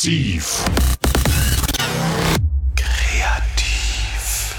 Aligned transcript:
Massiv. 0.00 0.64
Kreativ. 2.74 4.54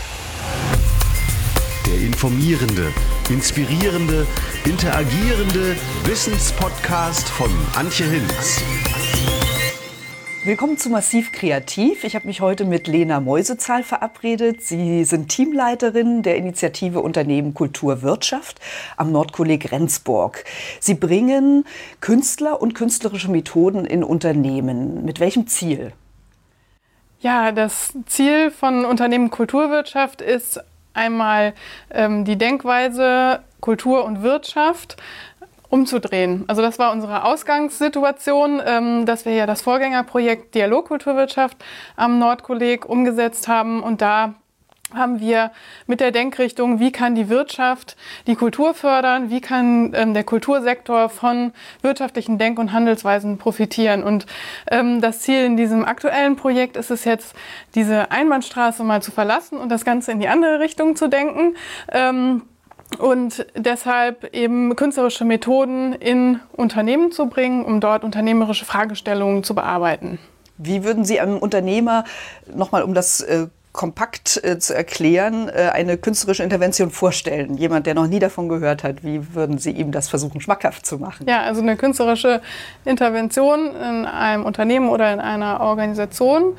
Der 1.88 1.96
informierende, 1.96 2.94
inspirierende, 3.28 4.28
interagierende 4.66 5.76
Wissenspodcast 6.06 7.28
von 7.28 7.50
Antje 7.74 8.06
Hinz. 8.06 8.62
Willkommen 10.44 10.76
zu 10.76 10.90
Massiv 10.90 11.32
Kreativ. 11.32 12.04
Ich 12.04 12.16
habe 12.16 12.26
mich 12.26 12.42
heute 12.42 12.66
mit 12.66 12.88
Lena 12.88 13.20
Mäusezahl 13.20 13.84
verabredet. 13.84 14.64
Sie 14.64 15.04
sind 15.04 15.30
Teamleiterin 15.30 16.24
der 16.24 16.36
Initiative 16.36 17.02
Unternehmen 17.02 17.54
Kultur 17.54 18.02
Wirtschaft 18.02 18.60
am 18.98 19.12
Nordkolleg 19.12 19.72
Rendsburg. 19.72 20.44
Sie 20.80 20.96
bringen 20.96 21.64
Künstler 22.00 22.60
und 22.60 22.74
künstlerische 22.74 23.30
Methoden 23.30 23.86
in 23.86 24.04
Unternehmen. 24.04 25.06
Mit 25.06 25.20
welchem 25.20 25.46
Ziel? 25.46 25.94
Ja, 27.20 27.52
das 27.52 27.94
Ziel 28.08 28.50
von 28.50 28.84
Unternehmen 28.84 29.30
Kulturwirtschaft 29.30 30.22
ist 30.22 30.60
einmal 30.96 31.54
ähm, 31.92 32.26
die 32.26 32.40
Denkweise 32.40 33.42
Kultur 33.60 34.06
und 34.06 34.24
Wirtschaft 34.24 34.98
umzudrehen. 35.72 36.44
Also 36.48 36.62
das 36.62 36.78
war 36.78 36.92
unsere 36.92 37.24
Ausgangssituation, 37.24 38.62
ähm, 38.64 39.06
dass 39.06 39.26
wir 39.26 39.34
ja 39.34 39.46
das 39.46 39.62
Vorgängerprojekt 39.62 40.54
Dialogkulturwirtschaft 40.54 41.58
am 41.96 42.20
Nordkolleg 42.20 42.88
umgesetzt 42.88 43.48
haben 43.48 43.82
und 43.82 44.02
da 44.02 44.36
haben 44.94 45.22
wir 45.22 45.52
mit 45.88 46.02
der 46.02 46.12
Denkrichtung, 46.12 46.80
wie 46.82 46.92
kann 46.92 47.16
die 47.16 47.30
Wirtschaft 47.30 47.96
die 48.28 48.36
Kultur 48.36 48.74
fördern, 48.74 49.30
wie 49.30 49.40
kann 49.40 49.94
ähm, 49.96 50.14
der 50.14 50.26
Kultursektor 50.26 51.08
von 51.08 51.54
wirtschaftlichen 51.82 52.38
Denk- 52.38 52.60
und 52.60 52.74
Handelsweisen 52.74 53.38
profitieren. 53.38 54.04
Und 54.04 54.26
ähm, 54.70 55.00
das 55.00 55.20
Ziel 55.20 55.46
in 55.46 55.56
diesem 55.56 55.86
aktuellen 55.86 56.36
Projekt 56.36 56.76
ist 56.76 56.92
es 56.92 57.06
jetzt, 57.06 57.36
diese 57.74 58.12
Einbahnstraße 58.12 58.84
mal 58.84 59.02
zu 59.02 59.12
verlassen 59.12 59.58
und 59.58 59.70
das 59.70 59.86
Ganze 59.86 60.12
in 60.12 60.20
die 60.20 60.28
andere 60.28 60.60
Richtung 60.60 60.98
zu 60.98 61.08
denken. 61.08 61.56
Ähm, 61.90 62.42
und 63.00 63.46
deshalb 63.56 64.34
eben 64.34 64.76
künstlerische 64.76 65.26
Methoden 65.26 65.94
in 65.94 66.40
Unternehmen 66.54 67.12
zu 67.12 67.28
bringen, 67.28 67.64
um 67.66 67.80
dort 67.80 68.04
unternehmerische 68.04 68.66
Fragestellungen 68.66 69.44
zu 69.44 69.56
bearbeiten. 69.56 70.20
Wie 70.58 70.84
würden 70.84 71.06
Sie 71.06 71.20
einem 71.20 71.38
Unternehmer, 71.38 72.04
nochmal 72.54 72.84
um 72.84 72.94
das 72.94 73.22
äh, 73.22 73.48
kompakt 73.72 74.44
äh, 74.44 74.60
zu 74.60 74.76
erklären, 74.76 75.50
äh, 75.50 75.70
eine 75.74 75.98
künstlerische 75.98 76.44
Intervention 76.44 76.92
vorstellen? 76.92 77.58
Jemand, 77.58 77.88
der 77.88 77.96
noch 77.96 78.08
nie 78.08 78.20
davon 78.20 78.50
gehört 78.50 78.84
hat, 78.84 79.04
wie 79.04 79.34
würden 79.34 79.58
Sie 79.58 79.72
ihm 79.72 79.92
das 79.92 80.10
versuchen, 80.10 80.42
schmackhaft 80.42 80.86
zu 80.86 80.98
machen? 80.98 81.26
Ja, 81.28 81.42
also 81.42 81.62
eine 81.62 81.78
künstlerische 81.78 82.42
Intervention 82.86 83.74
in 83.76 84.06
einem 84.06 84.46
Unternehmen 84.46 84.90
oder 84.90 85.12
in 85.14 85.20
einer 85.20 85.62
Organisation 85.62 86.58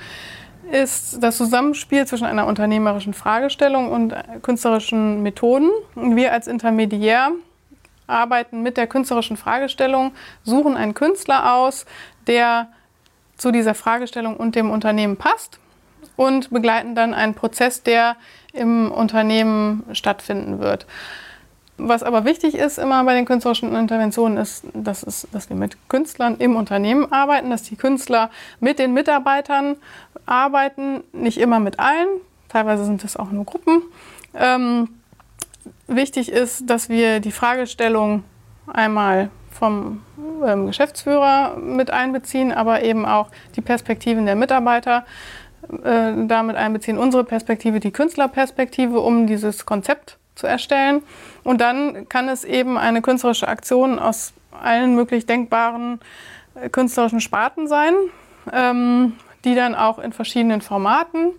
ist 0.73 1.23
das 1.23 1.37
Zusammenspiel 1.37 2.07
zwischen 2.07 2.25
einer 2.25 2.47
unternehmerischen 2.47 3.13
Fragestellung 3.13 3.93
und 3.93 4.15
künstlerischen 4.41 5.23
Methoden. 5.23 5.71
Wir 5.95 6.33
als 6.33 6.47
Intermediär 6.47 7.33
arbeiten 8.07 8.63
mit 8.63 8.79
der 8.79 8.87
künstlerischen 8.87 9.37
Fragestellung, 9.37 10.13
suchen 10.45 10.77
einen 10.77 10.95
Künstler 10.95 11.55
aus, 11.55 11.85
der 12.27 12.69
zu 13.37 13.51
dieser 13.51 13.75
Fragestellung 13.75 14.37
und 14.37 14.55
dem 14.55 14.71
Unternehmen 14.71 15.19
passt 15.19 15.59
und 16.17 16.51
begleiten 16.51 16.95
dann 16.95 17.13
einen 17.13 17.35
Prozess, 17.35 17.83
der 17.83 18.17
im 18.55 18.91
Unternehmen 18.91 19.85
stattfinden 19.93 20.59
wird. 20.59 20.87
Was 21.79 22.03
aber 22.03 22.25
wichtig 22.25 22.55
ist 22.55 22.79
immer 22.79 23.03
bei 23.05 23.15
den 23.15 23.25
künstlerischen 23.25 23.75
Interventionen 23.75 24.37
ist, 24.37 24.65
dass, 24.75 25.03
es, 25.03 25.27
dass 25.33 25.49
wir 25.49 25.57
mit 25.57 25.77
Künstlern 25.89 26.37
im 26.37 26.55
Unternehmen 26.55 27.11
arbeiten, 27.11 27.51
dass 27.51 27.63
die 27.63 27.77
Künstler 27.77 28.31
mit 28.61 28.79
den 28.79 28.93
Mitarbeitern 28.93 29.77
arbeiten, 30.27 31.03
nicht 31.13 31.39
immer 31.39 31.61
mit 31.61 31.79
allen, 31.79 32.09
teilweise 32.49 32.85
sind 32.85 33.03
es 33.05 33.17
auch 33.17 33.31
nur 33.31 33.45
Gruppen. 33.45 33.83
Ähm, 34.35 34.89
wichtig 35.87 36.31
ist, 36.31 36.69
dass 36.69 36.89
wir 36.89 37.21
die 37.21 37.33
Fragestellung 37.33 38.25
einmal 38.67 39.31
vom 39.51 40.03
ähm, 40.45 40.67
Geschäftsführer 40.67 41.57
mit 41.57 41.91
einbeziehen, 41.91 42.53
aber 42.53 42.83
eben 42.83 43.05
auch 43.07 43.31
die 43.57 43.61
Perspektiven 43.61 44.27
der 44.27 44.37
Mitarbeiter 44.37 45.05
äh, 45.85 46.13
damit 46.27 46.57
einbeziehen, 46.57 46.99
unsere 46.99 47.25
Perspektive, 47.25 47.81
die 47.81 47.93
Künstlerperspektive, 47.93 49.01
um 49.01 49.27
dieses 49.27 49.67
Konzept 49.67 50.19
zu 50.35 50.47
erstellen. 50.47 51.03
Und 51.45 51.61
dann 51.61 52.09
kann 52.09 52.29
es 52.29 52.45
eben 52.45 52.79
eine 52.79 53.03
künstlerische 53.03 53.49
Aktion 53.49 53.99
aus 53.99 54.33
allen 54.51 54.95
möglich 54.95 55.27
denkbaren 55.27 56.01
äh, 56.55 56.69
künstlerischen 56.69 57.21
Sparten 57.21 57.69
sein, 57.69 57.95
ähm, 58.53 59.15
die 59.45 59.55
dann 59.55 59.75
auch 59.75 59.99
in 59.99 60.13
verschiedenen 60.13 60.61
Formaten 60.61 61.33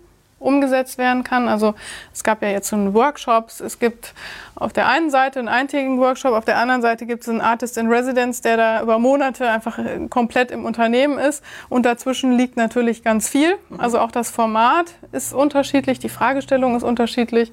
umgesetzt 0.44 0.98
werden 0.98 1.24
kann. 1.24 1.48
Also 1.48 1.74
es 2.12 2.22
gab 2.22 2.42
ja 2.42 2.48
jetzt 2.48 2.68
schon 2.68 2.94
Workshops. 2.94 3.60
Es 3.60 3.78
gibt 3.78 4.14
auf 4.54 4.72
der 4.72 4.86
einen 4.86 5.10
Seite 5.10 5.38
einen 5.38 5.48
eintägigen 5.48 5.98
Workshop, 5.98 6.34
auf 6.34 6.44
der 6.44 6.58
anderen 6.58 6.82
Seite 6.82 7.06
gibt 7.06 7.22
es 7.22 7.28
einen 7.28 7.40
Artist 7.40 7.78
in 7.78 7.88
Residence, 7.88 8.42
der 8.42 8.56
da 8.56 8.82
über 8.82 8.98
Monate 8.98 9.48
einfach 9.48 9.78
äh, 9.78 10.06
komplett 10.08 10.50
im 10.50 10.64
Unternehmen 10.64 11.18
ist. 11.18 11.42
Und 11.68 11.86
dazwischen 11.86 12.36
liegt 12.36 12.56
natürlich 12.56 13.02
ganz 13.02 13.28
viel. 13.28 13.56
Also 13.78 13.98
auch 13.98 14.12
das 14.12 14.30
Format 14.30 14.94
ist 15.12 15.32
unterschiedlich, 15.32 15.98
die 15.98 16.08
Fragestellung 16.08 16.76
ist 16.76 16.82
unterschiedlich. 16.82 17.52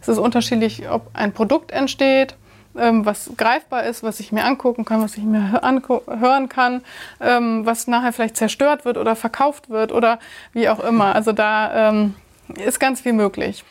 Es 0.00 0.08
ist 0.08 0.18
unterschiedlich, 0.18 0.88
ob 0.90 1.10
ein 1.12 1.32
Produkt 1.32 1.72
entsteht, 1.72 2.36
ähm, 2.78 3.06
was 3.06 3.30
greifbar 3.36 3.84
ist, 3.84 4.02
was 4.02 4.20
ich 4.20 4.32
mir 4.32 4.44
angucken 4.44 4.84
kann, 4.84 5.02
was 5.02 5.16
ich 5.16 5.24
mir 5.24 5.52
hören 5.52 6.48
kann, 6.48 6.82
ähm, 7.20 7.66
was 7.66 7.86
nachher 7.86 8.12
vielleicht 8.12 8.36
zerstört 8.36 8.84
wird 8.84 8.96
oder 8.96 9.16
verkauft 9.16 9.70
wird 9.70 9.92
oder 9.92 10.18
wie 10.52 10.68
auch 10.68 10.80
immer. 10.80 11.14
Also 11.14 11.32
da 11.32 11.90
ähm, 11.90 12.14
ist 12.64 12.80
ganz 12.80 13.00
viel 13.00 13.12
möglich. 13.12 13.64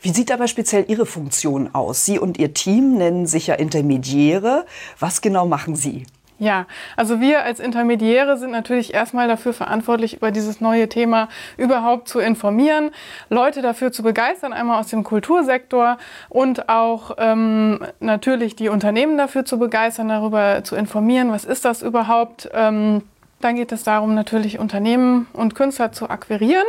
Wie 0.00 0.10
sieht 0.10 0.32
aber 0.32 0.48
speziell 0.48 0.84
Ihre 0.88 1.06
Funktion 1.06 1.74
aus? 1.74 2.04
Sie 2.04 2.18
und 2.18 2.38
Ihr 2.38 2.52
Team 2.54 2.96
nennen 2.96 3.26
sich 3.26 3.46
ja 3.46 3.54
Intermediäre. 3.54 4.66
Was 4.98 5.20
genau 5.20 5.46
machen 5.46 5.76
Sie? 5.76 6.04
Ja, 6.42 6.66
also 6.96 7.20
wir 7.20 7.44
als 7.44 7.60
Intermediäre 7.60 8.36
sind 8.36 8.50
natürlich 8.50 8.92
erstmal 8.92 9.28
dafür 9.28 9.52
verantwortlich, 9.52 10.14
über 10.16 10.32
dieses 10.32 10.60
neue 10.60 10.88
Thema 10.88 11.28
überhaupt 11.56 12.08
zu 12.08 12.18
informieren, 12.18 12.90
Leute 13.30 13.62
dafür 13.62 13.92
zu 13.92 14.02
begeistern, 14.02 14.52
einmal 14.52 14.80
aus 14.80 14.88
dem 14.88 15.04
Kultursektor 15.04 15.98
und 16.28 16.68
auch 16.68 17.12
ähm, 17.18 17.78
natürlich 18.00 18.56
die 18.56 18.70
Unternehmen 18.70 19.16
dafür 19.16 19.44
zu 19.44 19.56
begeistern, 19.56 20.08
darüber 20.08 20.64
zu 20.64 20.74
informieren, 20.74 21.30
was 21.30 21.44
ist 21.44 21.64
das 21.64 21.80
überhaupt. 21.80 22.50
Ähm, 22.52 23.02
dann 23.40 23.54
geht 23.54 23.70
es 23.70 23.84
darum, 23.84 24.16
natürlich 24.16 24.58
Unternehmen 24.58 25.28
und 25.34 25.54
Künstler 25.54 25.92
zu 25.92 26.10
akquirieren 26.10 26.66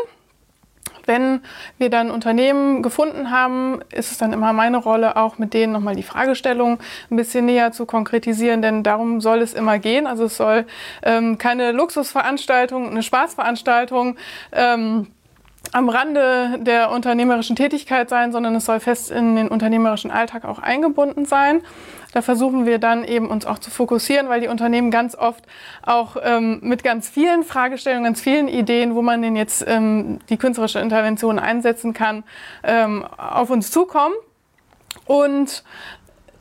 wenn 1.06 1.42
wir 1.78 1.90
dann 1.90 2.12
Unternehmen 2.12 2.82
gefunden 2.82 3.32
haben, 3.32 3.80
ist 3.92 4.12
es 4.12 4.18
dann 4.18 4.34
immer 4.34 4.54
meine 4.54 4.78
Rolle, 4.78 5.16
auch 5.18 5.38
mit 5.38 5.54
denen 5.54 5.74
nochmal 5.74 5.96
die 5.96 6.04
Fragestellung 6.04 6.80
ein 7.10 7.16
bisschen 7.16 7.46
näher 7.46 7.72
zu 7.72 7.86
konkretisieren, 7.86 8.62
denn 8.62 8.84
darum 8.84 9.22
soll 9.22 9.42
es 9.42 9.54
immer 9.54 9.80
gehen. 9.80 10.08
Also 10.08 10.26
es 10.26 10.38
soll 10.38 10.66
ähm, 11.04 11.38
keine 11.38 11.72
Luxusveranstaltung, 11.72 12.90
eine 12.90 13.04
Spaßveranstaltung 13.04 14.18
ähm, 14.52 15.08
am 15.72 15.90
Rande 15.90 16.60
der 16.60 16.92
unternehmerischen 16.92 17.56
Tätigkeit 17.56 18.10
sein, 18.10 18.32
sondern 18.32 18.56
es 18.56 18.66
soll 18.66 18.80
fest 18.80 19.10
in 19.10 19.36
den 19.36 19.48
unternehmerischen 19.48 20.12
Alltag 20.12 20.46
auch 20.46 20.60
eingebunden 20.60 21.26
sein. 21.26 21.62
Da 22.12 22.22
versuchen 22.22 22.68
wir 22.68 22.78
dann 22.78 23.04
eben 23.04 23.28
uns 23.28 23.46
auch 23.46 23.58
zu 23.58 23.72
fokussieren, 23.72 24.30
weil 24.30 24.40
die 24.40 24.48
Unternehmen 24.48 24.92
ganz 24.92 25.16
oft 25.16 25.46
auch 25.82 26.16
ähm, 26.22 26.60
mit 26.62 26.84
ganz 26.84 27.10
vielen 27.10 27.44
Fragestellungen, 27.44 28.04
ganz 28.04 28.22
vielen 28.22 28.48
Ideen, 28.48 28.94
wo 28.94 29.02
man 29.02 29.24
denn 29.24 29.36
jetzt 29.36 29.66
ähm, 29.68 30.20
die 30.30 30.38
künstlerische 30.38 30.80
Intervention 30.80 31.40
einsetzen 31.40 31.94
kann, 31.94 32.24
ähm, 32.64 33.04
auf 33.18 33.50
uns 33.50 33.72
zukommen. 33.72 34.14
Und 35.06 35.64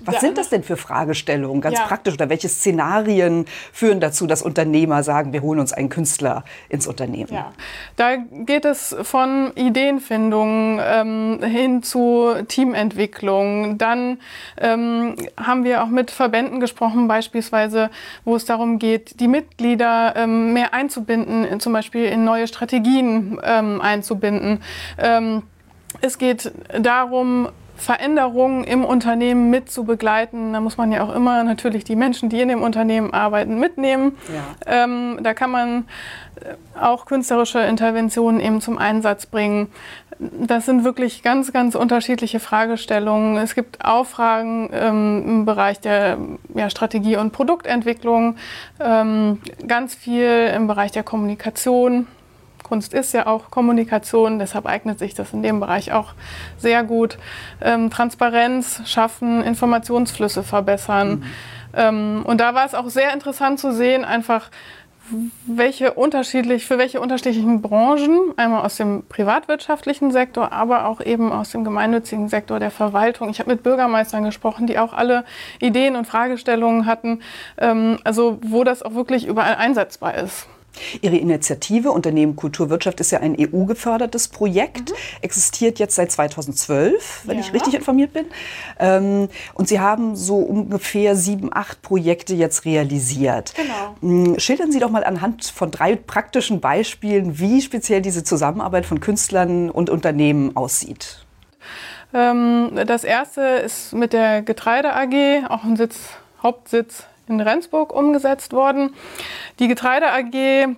was 0.05 0.21
sind 0.21 0.39
das 0.39 0.49
denn 0.49 0.63
für 0.63 0.77
Fragestellungen, 0.77 1.61
ganz 1.61 1.79
ja. 1.79 1.87
praktisch? 1.87 2.15
Oder 2.15 2.29
welche 2.29 2.49
Szenarien 2.49 3.47
führen 3.73 4.01
dazu, 4.01 4.27
dass 4.27 4.43
Unternehmer 4.43 5.03
sagen, 5.03 5.33
wir 5.33 5.43
holen 5.43 5.61
uns 5.61 5.73
einen 5.73 5.89
Künstler 5.89 6.45
ins 6.69 6.87
Unternehmen? 6.87 7.33
Ja. 7.33 7.53
Da 7.97 8.17
geht 8.17 8.65
es 8.65 8.95
von 9.03 9.53
Ideenfindung 9.55 10.81
ähm, 10.83 11.41
hin 11.43 11.83
zu 11.83 12.35
Teamentwicklung. 12.49 13.79
Dann 13.79 14.19
ähm, 14.59 15.17
haben 15.37 15.65
wir 15.65 15.83
auch 15.83 15.89
mit 15.89 16.11
Verbänden 16.11 16.61
gesprochen, 16.61 17.09
beispielsweise, 17.09 17.91
wo 18.25 18.37
es 18.37 18.45
darum 18.45 18.79
geht, 18.79 19.21
die 19.21 19.29
Mitglieder 19.29 20.15
ähm, 20.17 20.53
mehr 20.53 20.75
einzubinden, 20.75 21.61
zum 21.61 21.73
Beispiel 21.73 22.05
in 22.05 22.25
neue 22.25 22.47
Strategien 22.47 23.39
ähm, 23.43 23.81
einzubinden. 23.81 24.63
Ähm, 24.99 25.43
es 26.01 26.19
geht 26.19 26.53
darum, 26.79 27.49
Veränderungen 27.83 28.65
im 28.65 28.85
Unternehmen 28.85 29.51
mit 29.51 29.71
zu 29.71 29.85
begleiten. 29.85 30.53
Da 30.53 30.61
muss 30.61 30.77
man 30.77 30.93
ja 30.93 31.03
auch 31.03 31.15
immer 31.15 31.43
natürlich 31.45 31.85
die 31.85 31.97
Menschen, 31.97 32.29
die 32.29 32.41
in 32.41 32.49
dem 32.49 32.63
Unternehmen 32.63 33.13
arbeiten, 33.13 33.59
mitnehmen. 33.59 34.17
Ja. 34.33 34.85
Ähm, 34.85 35.19
da 35.23 35.35
kann 35.35 35.51
man 35.51 35.89
äh, 36.37 36.81
auch 36.81 37.07
künstlerische 37.07 37.59
Interventionen 37.61 38.41
eben 38.41 38.61
zum 38.61 38.79
Einsatz 38.79 39.27
bringen. 39.27 39.69
Das 40.19 40.67
sind 40.67 40.85
wirklich 40.85 41.23
ganz, 41.23 41.53
ganz 41.53 41.75
unterschiedliche 41.75 42.39
Fragestellungen. 42.39 43.37
Es 43.39 43.57
gibt 43.57 43.85
auch 43.85 44.07
Fragen 44.07 44.71
ähm, 44.73 45.25
im 45.27 45.45
Bereich 45.45 45.81
der 45.81 46.19
ja, 46.55 46.71
Strategie- 46.71 47.17
und 47.17 47.33
Produktentwicklung, 47.33 48.37
ähm, 48.79 49.41
ganz 49.67 49.95
viel 49.95 50.53
im 50.55 50.69
Bereich 50.69 50.93
der 50.93 51.03
Kommunikation. 51.03 52.07
Kunst 52.73 52.95
ist 52.95 53.13
ja 53.13 53.27
auch 53.27 53.51
Kommunikation, 53.51 54.39
deshalb 54.39 54.65
eignet 54.65 54.99
sich 54.99 55.13
das 55.13 55.35
in 55.35 55.43
dem 55.43 55.61
Bereich 55.61 55.93
auch 55.93 56.15
sehr 56.57 56.83
gut. 56.85 57.19
Ähm, 57.61 57.91
Transparenz 57.91 58.81
schaffen, 58.87 59.43
Informationsflüsse 59.43 60.43
verbessern. 60.43 61.11
Mhm. 61.11 61.25
Ähm, 61.75 62.23
und 62.25 62.41
da 62.41 62.55
war 62.55 62.65
es 62.65 62.75
auch 62.75 62.89
sehr 62.89 63.13
interessant 63.13 63.61
zu 63.61 63.75
sehen, 63.75 64.07
einfach 64.07 64.49
welche 65.47 65.93
unterschiedlich, 65.93 66.65
für 66.65 66.79
welche 66.79 66.99
unterschiedlichen 66.99 67.61
Branchen, 67.61 68.33
einmal 68.39 68.65
aus 68.65 68.77
dem 68.77 69.03
privatwirtschaftlichen 69.07 70.11
Sektor, 70.11 70.51
aber 70.53 70.87
auch 70.87 71.03
eben 71.03 71.31
aus 71.31 71.51
dem 71.51 71.65
gemeinnützigen 71.65 72.31
Sektor 72.31 72.59
der 72.59 72.71
Verwaltung. 72.71 73.29
Ich 73.29 73.39
habe 73.39 73.51
mit 73.51 73.63
Bürgermeistern 73.63 74.25
gesprochen, 74.25 74.67
die 74.67 74.79
auch 74.79 74.95
alle 74.95 75.27
Ideen 75.61 75.95
und 75.95 76.07
Fragestellungen 76.07 76.87
hatten, 76.87 77.21
ähm, 77.59 77.99
also 78.03 78.39
wo 78.43 78.65
das 78.65 78.83
auch 78.83 78.95
wirklich 78.95 79.27
überall 79.27 79.57
einsetzbar 79.57 80.15
ist. 80.15 80.47
Ihre 81.01 81.17
Initiative 81.17 81.91
Unternehmen 81.91 82.37
Kulturwirtschaft 82.37 83.01
ist 83.01 83.11
ja 83.11 83.21
ein 83.21 83.37
EU-gefördertes 83.39 84.29
Projekt, 84.29 84.91
mhm. 84.91 84.97
existiert 85.21 85.79
jetzt 85.79 85.95
seit 85.97 86.11
2012, 86.11 87.23
wenn 87.25 87.39
ja. 87.39 87.45
ich 87.45 87.53
richtig 87.53 87.75
informiert 87.75 88.13
bin. 88.13 88.27
Ähm, 88.79 89.29
und 89.55 89.69
Sie 89.69 89.81
haben 89.81 90.17
so 90.17 90.37
ungefähr 90.37 91.17
sieben, 91.17 91.51
acht 91.53 91.83
Projekte 91.83 92.35
jetzt 92.35 92.65
realisiert. 92.65 93.55
Genau. 93.55 93.97
Hm, 94.01 94.39
schildern 94.39 94.73
Sie 94.73 94.79
doch 94.79 94.91
mal 94.91 95.05
anhand 95.05 95.45
von 95.45 95.71
drei 95.71 95.97
praktischen 95.97 96.61
Beispielen, 96.61 97.39
wie 97.39 97.61
speziell 97.61 98.03
diese 98.03 98.25
Zusammenarbeit 98.25 98.87
von 98.87 99.01
Künstlern 99.01 99.71
und 99.71 99.91
Unternehmen 99.91 100.57
aussieht. 100.57 101.25
Ähm, 102.15 102.71
das 102.87 103.05
erste 103.05 103.41
ist 103.41 103.93
mit 103.93 104.13
der 104.13 104.43
Getreide 104.43 104.95
AG, 104.95 105.49
auch 105.49 105.65
ein 105.65 105.77
Sitz, 105.77 105.97
Hauptsitz 106.43 107.05
in 107.35 107.41
Rendsburg 107.41 107.93
umgesetzt 107.93 108.53
worden. 108.53 108.95
Die 109.59 109.69
Getreide 109.69 110.13
AG 110.13 110.77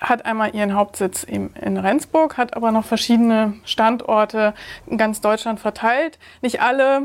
hat 0.00 0.26
einmal 0.26 0.54
ihren 0.54 0.74
Hauptsitz 0.74 1.22
in 1.22 1.76
Rendsburg, 1.76 2.36
hat 2.36 2.56
aber 2.56 2.72
noch 2.72 2.84
verschiedene 2.84 3.54
Standorte 3.64 4.54
in 4.86 4.98
ganz 4.98 5.20
Deutschland 5.20 5.60
verteilt. 5.60 6.18
Nicht 6.42 6.60
alle 6.60 7.02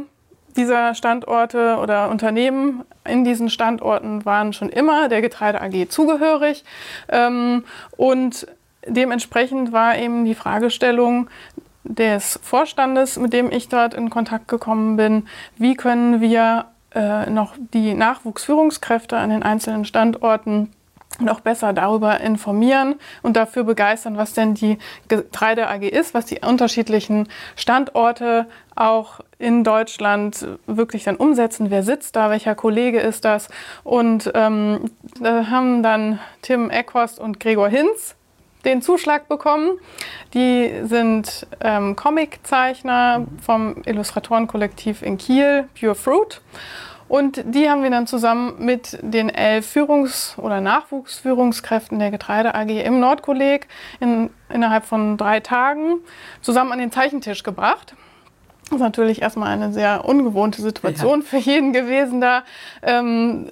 dieser 0.56 0.96
Standorte 0.96 1.78
oder 1.82 2.10
Unternehmen 2.10 2.84
in 3.06 3.24
diesen 3.24 3.50
Standorten 3.50 4.26
waren 4.26 4.54
schon 4.54 4.70
immer 4.70 5.08
der 5.08 5.22
Getreide 5.22 5.62
AG 5.62 5.90
zugehörig. 5.90 6.64
Ähm, 7.08 7.64
und 7.96 8.48
dementsprechend 8.86 9.72
war 9.72 9.98
eben 9.98 10.26
die 10.26 10.36
Fragestellung 10.36 11.30
des 11.84 12.40
Vorstandes, 12.44 13.18
mit 13.18 13.34
dem 13.34 13.52
ich 13.52 13.70
dort 13.70 13.94
in 13.94 14.10
Kontakt 14.10 14.48
gekommen 14.48 14.98
bin, 14.98 15.28
wie 15.58 15.76
können 15.76 16.22
wir 16.22 16.66
äh, 16.94 17.30
noch 17.30 17.56
die 17.74 17.94
Nachwuchsführungskräfte 17.94 19.18
an 19.18 19.30
den 19.30 19.44
einzelnen 19.44 19.86
Standorten 19.86 20.72
noch 21.20 21.42
besser 21.42 21.74
darüber 21.74 22.20
informieren 22.22 22.96
und 23.22 23.36
dafür 23.36 23.64
begeistern, 23.64 24.18
was 24.18 24.34
denn 24.34 24.54
die 24.54 24.78
Getreide 25.08 25.68
AG 25.68 25.82
ist, 25.82 26.14
was 26.14 26.26
die 26.26 26.40
unterschiedlichen 26.40 27.28
Standorte 27.56 28.48
auch 28.76 29.20
in 29.38 29.64
Deutschland 29.64 30.48
wirklich 30.66 31.04
dann 31.04 31.18
umsetzen. 31.18 31.70
Wer 31.72 31.84
sitzt 31.84 32.16
da, 32.16 32.30
welcher 32.30 32.56
Kollege 32.56 33.00
ist 33.00 33.26
das? 33.26 33.50
Und 33.84 34.32
ähm, 34.34 34.92
da 35.20 35.48
haben 35.48 35.84
dann 35.84 36.20
Tim 36.42 36.70
Eckhorst 36.70 37.20
und 37.20 37.40
Gregor 37.40 37.70
Hinz 37.70 38.16
den 38.66 38.82
Zuschlag 38.82 39.28
bekommen. 39.28 39.80
Die 40.34 40.72
sind 40.84 41.48
ähm, 41.62 41.96
Comiczeichner 41.96 43.26
vom 43.42 43.82
Illustratorenkollektiv 43.86 45.02
in 45.02 45.18
Kiel, 45.18 45.70
Pure 45.80 45.96
Fruit. 45.96 46.42
Und 47.08 47.44
die 47.44 47.68
haben 47.68 47.82
wir 47.82 47.90
dann 47.90 48.06
zusammen 48.06 48.54
mit 48.60 49.00
den 49.02 49.30
elf 49.30 49.76
Führungs- 49.76 50.38
oder 50.38 50.62
Nachwuchsführungskräften 50.62 51.98
der 51.98 52.12
Getreide 52.12 52.54
AG 52.54 52.70
im 52.70 53.00
Nordkolleg 53.00 53.68
in, 54.00 54.30
innerhalb 54.54 54.86
von 54.86 55.18
drei 55.18 55.40
Tagen 55.40 55.96
zusammen 56.42 56.72
an 56.72 56.78
den 56.78 56.92
Zeichentisch 56.92 57.42
gebracht. 57.42 57.96
Das 58.66 58.76
ist 58.76 58.82
natürlich 58.82 59.24
erstmal 59.24 59.52
eine 59.52 59.74
sehr 59.74 60.06
ungewohnte 60.06 60.62
Situation 60.62 61.22
ja. 61.22 61.26
für 61.26 61.38
jeden 61.38 61.74
gewesen 61.74 62.22
da. 62.22 62.44
Ähm, 62.84 63.50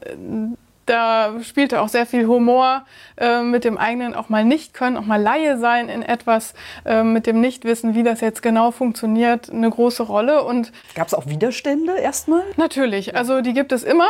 da 0.87 1.33
spielte 1.43 1.81
auch 1.81 1.89
sehr 1.89 2.05
viel 2.05 2.27
Humor 2.27 2.85
äh, 3.17 3.41
mit 3.41 3.63
dem 3.63 3.77
eigenen 3.77 4.15
auch 4.15 4.29
mal 4.29 4.43
nicht 4.43 4.73
können, 4.73 4.97
auch 4.97 5.05
mal 5.05 5.21
Laie 5.21 5.57
sein 5.57 5.89
in 5.89 6.01
etwas, 6.01 6.53
äh, 6.85 7.03
mit 7.03 7.27
dem 7.27 7.41
Nichtwissen, 7.41 7.93
wie 7.93 8.03
das 8.03 8.21
jetzt 8.21 8.41
genau 8.41 8.71
funktioniert, 8.71 9.51
eine 9.51 9.69
große 9.69 10.03
Rolle. 10.03 10.43
Und 10.43 10.71
gab 10.95 11.07
es 11.07 11.13
auch 11.13 11.27
Widerstände 11.27 11.97
erstmal? 11.97 12.43
Natürlich, 12.55 13.15
also 13.15 13.41
die 13.41 13.53
gibt 13.53 13.71
es 13.71 13.83
immer. 13.83 14.07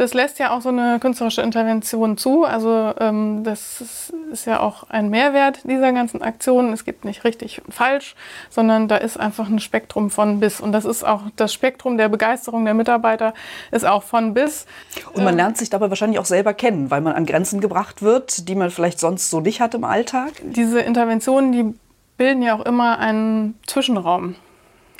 Das 0.00 0.14
lässt 0.14 0.38
ja 0.38 0.56
auch 0.56 0.62
so 0.62 0.70
eine 0.70 0.98
künstlerische 0.98 1.42
Intervention 1.42 2.16
zu. 2.16 2.44
Also 2.44 2.94
ähm, 2.98 3.44
das 3.44 4.10
ist 4.32 4.46
ja 4.46 4.60
auch 4.60 4.88
ein 4.88 5.10
Mehrwert 5.10 5.58
dieser 5.64 5.92
ganzen 5.92 6.22
Aktionen. 6.22 6.72
Es 6.72 6.86
gibt 6.86 7.04
nicht 7.04 7.22
richtig 7.24 7.60
und 7.62 7.74
falsch, 7.74 8.14
sondern 8.48 8.88
da 8.88 8.96
ist 8.96 9.20
einfach 9.20 9.46
ein 9.46 9.58
Spektrum 9.58 10.08
von 10.08 10.40
bis. 10.40 10.58
Und 10.58 10.72
das 10.72 10.86
ist 10.86 11.04
auch 11.04 11.24
das 11.36 11.52
Spektrum 11.52 11.98
der 11.98 12.08
Begeisterung 12.08 12.64
der 12.64 12.72
Mitarbeiter 12.72 13.34
ist 13.72 13.84
auch 13.84 14.02
von 14.02 14.32
bis. 14.32 14.64
Und 15.12 15.22
man 15.22 15.34
ähm, 15.34 15.36
lernt 15.36 15.58
sich 15.58 15.68
dabei 15.68 15.90
wahrscheinlich 15.90 16.18
auch 16.18 16.24
selber 16.24 16.54
kennen, 16.54 16.90
weil 16.90 17.02
man 17.02 17.12
an 17.12 17.26
Grenzen 17.26 17.60
gebracht 17.60 18.00
wird, 18.00 18.48
die 18.48 18.54
man 18.54 18.70
vielleicht 18.70 19.00
sonst 19.00 19.28
so 19.28 19.40
nicht 19.40 19.60
hat 19.60 19.74
im 19.74 19.84
Alltag. 19.84 20.32
Diese 20.42 20.80
Interventionen, 20.80 21.52
die 21.52 21.74
bilden 22.16 22.40
ja 22.40 22.54
auch 22.54 22.64
immer 22.64 22.98
einen 23.00 23.58
Zwischenraum. 23.66 24.36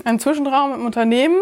Einen 0.05 0.19
Zwischenraum 0.19 0.75
im 0.75 0.85
Unternehmen 0.85 1.41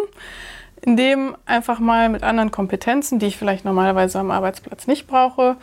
in 0.82 0.96
dem 0.96 1.36
einfach 1.46 1.78
mal 1.80 2.08
mit 2.08 2.22
anderen 2.22 2.50
Kompetenzen, 2.50 3.18
die 3.18 3.26
ich 3.26 3.36
vielleicht 3.36 3.64
normalerweise 3.64 4.18
am 4.18 4.30
Arbeitsplatz 4.30 4.86
nicht 4.86 5.06
brauche, 5.06 5.56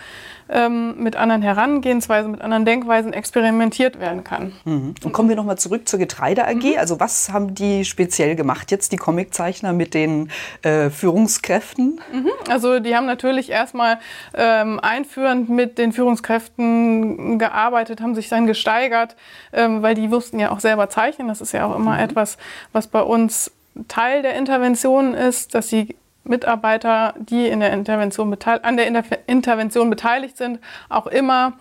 ähm, 0.48 1.02
mit 1.02 1.16
anderen 1.16 1.42
Herangehensweisen, 1.42 2.32
mit 2.32 2.42
anderen 2.42 2.66
Denkweisen 2.66 3.14
experimentiert 3.14 4.00
werden 4.00 4.24
kann. 4.24 4.54
Mhm. 4.66 4.94
Und 5.04 5.12
kommen 5.12 5.30
wir 5.30 5.36
nochmal 5.36 5.58
zurück 5.58 5.88
zur 5.88 6.00
Getreide 6.00 6.48
AG. 6.48 6.54
Mhm. 6.54 6.78
Also 6.78 7.00
was 7.00 7.32
haben 7.32 7.56
die 7.56 7.86
speziell 7.86 8.36
gemacht 8.36 8.72
jetzt, 8.72 8.92
die 8.92 8.98
Comiczeichner 8.98 9.74
mit 9.74 9.94
den 9.94 10.30
äh, 10.62 10.90
Führungskräften? 10.90 12.00
Mhm. 12.12 12.32
Also 12.50 12.80
die 12.80 12.96
haben 12.96 13.08
natürlich 13.08 13.50
erstmal 13.50 14.00
ähm, 14.34 14.80
einführend 14.80 15.50
mit 15.50 15.78
den 15.78 15.94
Führungskräften 15.94 17.40
gearbeitet, 17.40 18.02
haben 18.02 18.16
sich 18.16 18.30
dann 18.30 18.46
gesteigert, 18.46 19.16
ähm, 19.54 19.82
weil 19.82 19.96
die 19.96 20.12
wussten 20.12 20.40
ja 20.40 20.52
auch 20.52 20.60
selber 20.60 20.90
zeichnen. 20.90 21.28
Das 21.28 21.42
ist 21.42 21.54
ja 21.54 21.66
auch 21.66 21.76
immer 21.76 21.94
mhm. 21.94 22.02
etwas, 22.02 22.38
was 22.72 22.88
bei 22.88 23.02
uns 23.02 23.52
Teil 23.88 24.22
der 24.22 24.36
Intervention 24.36 25.14
ist, 25.14 25.54
dass 25.54 25.68
die 25.68 25.96
Mitarbeiter, 26.24 27.14
die 27.18 27.48
in 27.48 27.60
der 27.60 27.72
Intervention 27.72 28.36
an 28.44 28.78
der 28.78 29.06
Intervention 29.28 29.90
beteiligt 29.90 30.38
sind, 30.38 30.60
auch 30.90 31.08
immer 31.08 31.54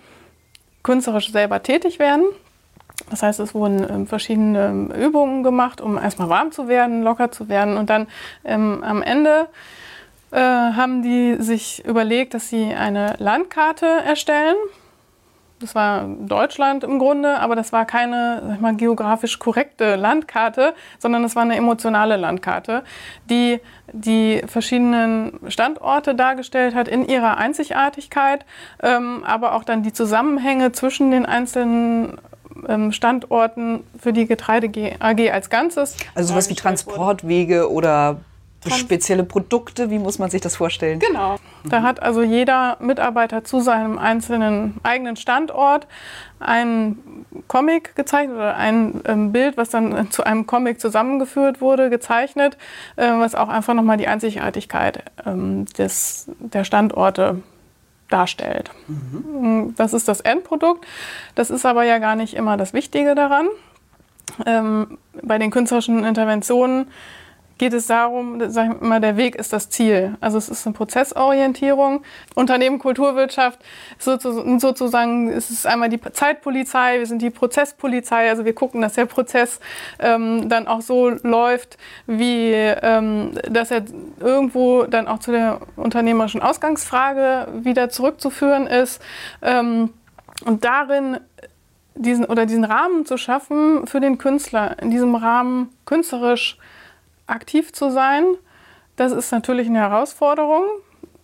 künstlerisch 0.83 1.33
selber 1.33 1.63
tätig 1.63 1.99
werden. 1.99 2.25
Das 3.11 3.23
heißt, 3.23 3.41
es 3.41 3.55
wurden 3.55 3.87
ähm, 3.89 4.07
verschiedene 4.07 4.67
ähm, 4.67 4.91
Übungen 4.91 5.43
gemacht, 5.43 5.81
um 5.81 5.99
erstmal 5.99 6.29
warm 6.29 6.53
zu 6.53 6.69
werden, 6.69 7.03
locker 7.03 7.33
zu 7.33 7.49
werden. 7.49 7.77
Und 7.77 7.91
dann 7.91 8.07
ähm, 8.45 8.83
am 8.85 9.03
Ende 9.03 9.49
äh, 10.31 10.39
haben 10.39 11.03
die 11.03 11.37
sich 11.43 11.85
überlegt, 11.85 12.35
dass 12.35 12.49
sie 12.49 12.73
eine 12.73 13.17
Landkarte 13.19 13.87
erstellen 13.87 14.57
das 15.65 15.75
war 15.75 16.05
Deutschland 16.05 16.85
im 16.85 16.99
Grunde, 16.99 17.41
aber 17.41 17.57
das 17.57 17.73
war 17.73 17.87
keine 17.87 18.43
sag 18.47 18.61
mal, 18.61 18.77
geografisch 18.77 19.39
korrekte 19.39 19.97
Landkarte, 19.97 20.75
sondern 20.99 21.25
es 21.25 21.35
war 21.37 21.43
eine 21.43 21.57
emotionale 21.57 22.17
Landkarte, 22.17 22.85
die 23.31 23.61
die 23.91 24.43
verschiedenen 24.47 25.41
Standorte 25.49 26.15
dargestellt 26.15 26.75
hat 26.75 26.87
in 26.87 27.09
ihrer 27.09 27.39
Einzigartigkeit, 27.39 28.45
ähm, 28.83 29.25
aber 29.25 29.55
auch 29.55 29.65
dann 29.65 29.83
die 29.83 29.93
Zusammenhänge 29.93 30.73
zwischen 30.73 31.11
den 31.11 31.25
einzelnen 31.25 32.19
ähm, 32.69 32.93
Standorten 32.93 33.85
für 33.99 34.13
die 34.13 34.27
Getreide 34.27 34.97
AG 35.01 35.31
als 35.31 35.49
Ganzes. 35.49 35.97
Also 36.15 36.35
sowas 36.35 36.51
wie 36.51 36.55
Transportwege 36.55 37.73
oder 37.73 38.19
spezielle 38.71 39.25
Produkte? 39.25 39.91
Wie 39.91 39.99
muss 39.99 40.19
man 40.19 40.31
sich 40.31 40.41
das 40.41 40.57
vorstellen? 40.57 40.99
Genau. 40.99 41.37
Da 41.65 41.83
hat 41.83 42.03
also 42.03 42.23
jeder 42.23 42.77
Mitarbeiter 42.81 43.45
zu 43.45 43.61
seinem 43.61 43.99
einzelnen 43.99 44.75
eigenen 44.83 45.17
Standort 45.17 45.87
ein 46.41 46.99
Comic 47.49 47.97
gezeichnet 47.97 48.37
oder 48.37 48.57
ein 48.57 49.01
ähm, 49.07 49.33
Bild, 49.33 49.57
was 49.57 49.71
dann 49.71 50.11
zu 50.11 50.25
einem 50.25 50.47
Comic 50.47 50.81
zusammengeführt 50.81 51.61
wurde, 51.61 51.91
gezeichnet, 51.91 52.57
äh, 52.97 53.09
was 53.09 53.35
auch 53.35 53.49
einfach 53.49 53.75
nochmal 53.75 53.97
die 53.97 54.09
Einzigartigkeit 54.09 55.05
ähm, 55.25 55.67
des, 55.67 56.31
der 56.39 56.65
Standorte 56.65 57.43
darstellt. 58.11 58.71
Mhm. 58.87 59.75
Das 59.77 59.93
ist 59.93 60.09
das 60.09 60.21
Endprodukt. 60.21 60.87
Das 61.35 61.51
ist 61.51 61.67
aber 61.67 61.85
ja 61.85 61.99
gar 61.99 62.17
nicht 62.17 62.35
immer 62.35 62.57
das 62.57 62.73
Wichtige 62.73 63.15
daran. 63.15 63.47
Ähm, 64.47 64.99
bei 65.23 65.39
den 65.39 65.51
künstlerischen 65.51 66.05
Interventionen 66.05 66.87
geht 67.59 67.73
es 67.73 67.87
darum, 67.87 68.41
sag 68.51 68.75
ich 68.75 68.81
immer, 68.81 69.01
der 69.01 69.17
Weg 69.17 69.37
ist 69.37 69.53
das 69.53 69.71
Ziel. 69.71 70.17
Also 70.21 70.39
es 70.39 70.49
ist 70.49 70.67
eine 70.67 70.75
Prozessorientierung. 70.75 72.03
Unternehmen 72.35 72.79
Kulturwirtschaft 72.79 73.61
sozusagen, 73.99 75.31
es 75.31 75.51
ist 75.51 75.67
einmal 75.67 75.89
die 75.89 76.01
Zeitpolizei, 76.01 76.99
wir 76.99 77.07
sind 77.07 77.23
die 77.23 77.31
Prozesspolizei. 77.31 78.29
Also 78.29 78.45
wir 78.45 78.55
gucken, 78.55 78.81
dass 78.81 78.95
der 78.95 79.07
Prozess 79.07 79.61
ähm, 79.99 80.49
dann 80.49 80.67
auch 80.67 80.81
so 80.81 81.11
läuft, 81.11 81.79
wie 82.07 82.53
ähm, 82.53 83.33
dass 83.49 83.71
er 83.71 83.85
irgendwo 84.21 84.85
dann 84.85 85.07
auch 85.07 85.21
zu 85.21 85.31
der 85.31 85.61
unternehmerischen 85.77 86.43
Ausgangsfrage 86.43 87.49
wieder 87.63 87.89
zurückzuführen 87.89 88.67
ist. 88.67 89.01
Ähm, 89.43 89.91
und 90.45 90.65
darin 90.65 91.19
diesen 91.95 92.25
oder 92.25 92.47
diesen 92.47 92.65
Rahmen 92.65 93.07
zu 93.07 93.17
schaffen 93.17 93.87
für 93.87 94.01
den 94.01 94.19
Künstler, 94.19 94.77
in 94.83 94.91
diesem 94.91 95.15
Rahmen 95.15 95.71
künstlerisch 95.85 96.59
aktiv 97.27 97.73
zu 97.73 97.91
sein, 97.91 98.25
das 98.97 99.13
ist 99.13 99.33
natürlich 99.33 99.69
eine 99.69 99.81
Herausforderung. 99.81 100.65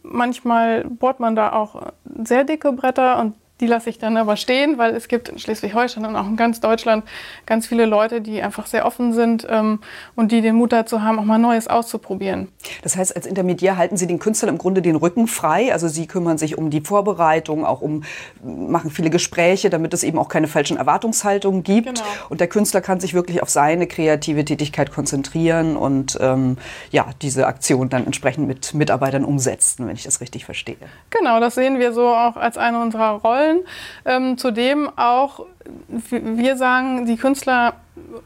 Manchmal 0.03 0.85
bohrt 0.85 1.21
man 1.21 1.37
da 1.37 1.53
auch 1.53 1.93
sehr 2.25 2.45
dicke 2.45 2.73
Bretter 2.73 3.19
und 3.19 3.35
die 3.61 3.67
lasse 3.67 3.91
ich 3.91 3.99
dann 3.99 4.17
aber 4.17 4.37
stehen, 4.37 4.79
weil 4.79 4.95
es 4.95 5.09
gibt 5.09 5.29
in 5.29 5.39
Schleswig-Holstein 5.39 6.07
und 6.07 6.17
auch 6.17 6.27
in 6.27 6.37
ganz 6.37 6.61
Deutschland 6.61 7.05
ganz 7.47 7.67
viele 7.67 7.85
Leute, 7.85 8.21
die 8.21 8.43
einfach 8.43 8.67
sehr 8.67 8.87
offen 8.87 9.13
sind 9.13 9.47
ähm, 9.49 9.81
und 10.17 10.33
die 10.33 10.41
den 10.41 10.57
Mut 10.57 10.73
dazu 10.73 11.03
haben, 11.03 11.19
auch 11.19 11.25
mal 11.25 11.39
Neues 11.39 11.69
auszuprobieren. 11.69 12.49
Das 12.83 12.97
heißt, 12.97 13.15
als 13.15 13.27
Intermediär 13.27 13.77
halten 13.77 13.97
Sie 13.97 14.07
den 14.07 14.19
Künstlern 14.19 14.51
im 14.51 14.59
Grunde 14.59 14.83
den 14.83 14.97
Rücken 14.97 15.27
frei. 15.27 15.73
Also 15.73 15.89
Sie 15.89 16.07
kümmern 16.07 16.39
sich 16.39 16.57
um 16.57 16.71
die 16.71 16.81
Vorbereitung, 16.81 17.65
auch 17.65 17.83
um, 17.83 18.05
machen 18.43 18.91
viele 18.91 19.11
Gespräche, 19.11 19.71
damit 19.71 19.93
es 19.93 20.03
eben 20.03 20.19
auch 20.19 20.29
keine 20.29 20.49
falschen 20.49 20.77
Erwartungshaltungen 20.77 21.63
gibt. 21.63 21.87
Genau. 21.89 22.01
Und 22.31 22.41
der 22.41 22.49
Künstler 22.49 22.81
kann 22.81 23.01
sich 23.01 23.15
wirklich 23.15 23.43
auf 23.43 23.51
seine 23.51 23.87
kreative 23.87 24.45
Tätigkeit 24.45 24.91
konzentrieren 24.93 25.77
und 25.77 26.19
ähm, 26.21 26.57
ja, 26.91 27.07
diese 27.21 27.47
Aktion 27.47 27.89
dann 27.91 28.07
entsprechend 28.07 28.49
mit 28.49 28.73
Mitarbeitern 28.75 29.25
umsetzen, 29.25 29.87
wenn 29.87 29.95
ich 29.95 30.05
das 30.05 30.21
richtig 30.21 30.45
verstehe. 30.45 30.77
Genau, 31.11 31.41
das 31.41 31.55
sehen 31.55 31.79
wir 31.79 31.93
so 31.93 32.09
auch 32.09 32.37
als 32.37 32.57
eine 32.57 32.81
unserer 32.81 33.11
Rollen 33.11 33.50
wollen. 33.51 33.65
Ähm, 34.05 34.39
zudem 34.39 34.91
auch, 34.97 35.47
wir 35.89 36.57
sagen, 36.57 37.07
die 37.07 37.17
Künstler 37.17 37.75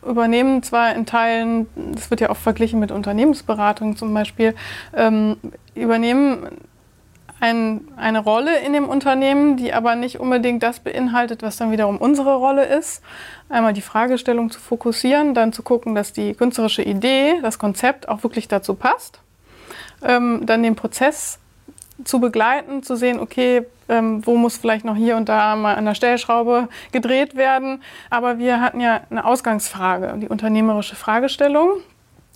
übernehmen 0.06 0.62
zwar 0.62 0.94
in 0.94 1.06
Teilen, 1.06 1.66
das 1.92 2.10
wird 2.10 2.20
ja 2.20 2.30
auch 2.30 2.36
verglichen 2.36 2.80
mit 2.80 2.90
Unternehmensberatung 2.90 3.96
zum 3.96 4.14
Beispiel, 4.14 4.54
ähm, 4.94 5.36
übernehmen 5.74 6.48
ein, 7.40 7.88
eine 7.96 8.20
Rolle 8.20 8.60
in 8.60 8.72
dem 8.72 8.88
Unternehmen, 8.88 9.56
die 9.56 9.74
aber 9.74 9.96
nicht 9.96 10.20
unbedingt 10.20 10.62
das 10.62 10.80
beinhaltet, 10.80 11.42
was 11.42 11.56
dann 11.56 11.72
wiederum 11.72 11.98
unsere 11.98 12.36
Rolle 12.36 12.64
ist. 12.64 13.02
Einmal 13.50 13.72
die 13.72 13.82
Fragestellung 13.82 14.50
zu 14.50 14.60
fokussieren, 14.60 15.34
dann 15.34 15.52
zu 15.52 15.62
gucken, 15.62 15.94
dass 15.94 16.12
die 16.12 16.34
künstlerische 16.34 16.82
Idee, 16.82 17.34
das 17.42 17.58
Konzept 17.58 18.08
auch 18.08 18.22
wirklich 18.22 18.48
dazu 18.48 18.74
passt. 18.74 19.20
Ähm, 20.02 20.42
dann 20.46 20.62
den 20.62 20.76
Prozess 20.76 21.38
zu 22.04 22.20
begleiten, 22.20 22.82
zu 22.82 22.96
sehen, 22.96 23.20
okay, 23.20 23.66
ähm, 23.88 24.26
wo 24.26 24.36
muss 24.36 24.56
vielleicht 24.56 24.84
noch 24.84 24.96
hier 24.96 25.16
und 25.16 25.28
da 25.28 25.56
mal 25.56 25.74
an 25.74 25.84
der 25.84 25.94
Stellschraube 25.94 26.68
gedreht 26.92 27.36
werden. 27.36 27.82
Aber 28.10 28.38
wir 28.38 28.60
hatten 28.60 28.80
ja 28.80 29.00
eine 29.10 29.24
Ausgangsfrage, 29.24 30.14
die 30.18 30.28
unternehmerische 30.28 30.96
Fragestellung. 30.96 31.80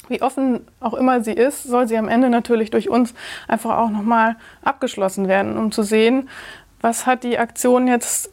Wie 0.08 0.22
offen 0.22 0.66
auch 0.80 0.94
immer 0.94 1.22
sie 1.22 1.32
ist, 1.32 1.64
soll 1.64 1.86
sie 1.86 1.98
am 1.98 2.08
Ende 2.08 2.30
natürlich 2.30 2.70
durch 2.70 2.88
uns 2.88 3.14
einfach 3.46 3.76
auch 3.76 3.90
nochmal 3.90 4.36
abgeschlossen 4.62 5.28
werden, 5.28 5.58
um 5.58 5.70
zu 5.70 5.82
sehen, 5.82 6.28
was 6.80 7.06
hat 7.06 7.24
die 7.24 7.38
Aktion 7.38 7.88
jetzt 7.88 8.30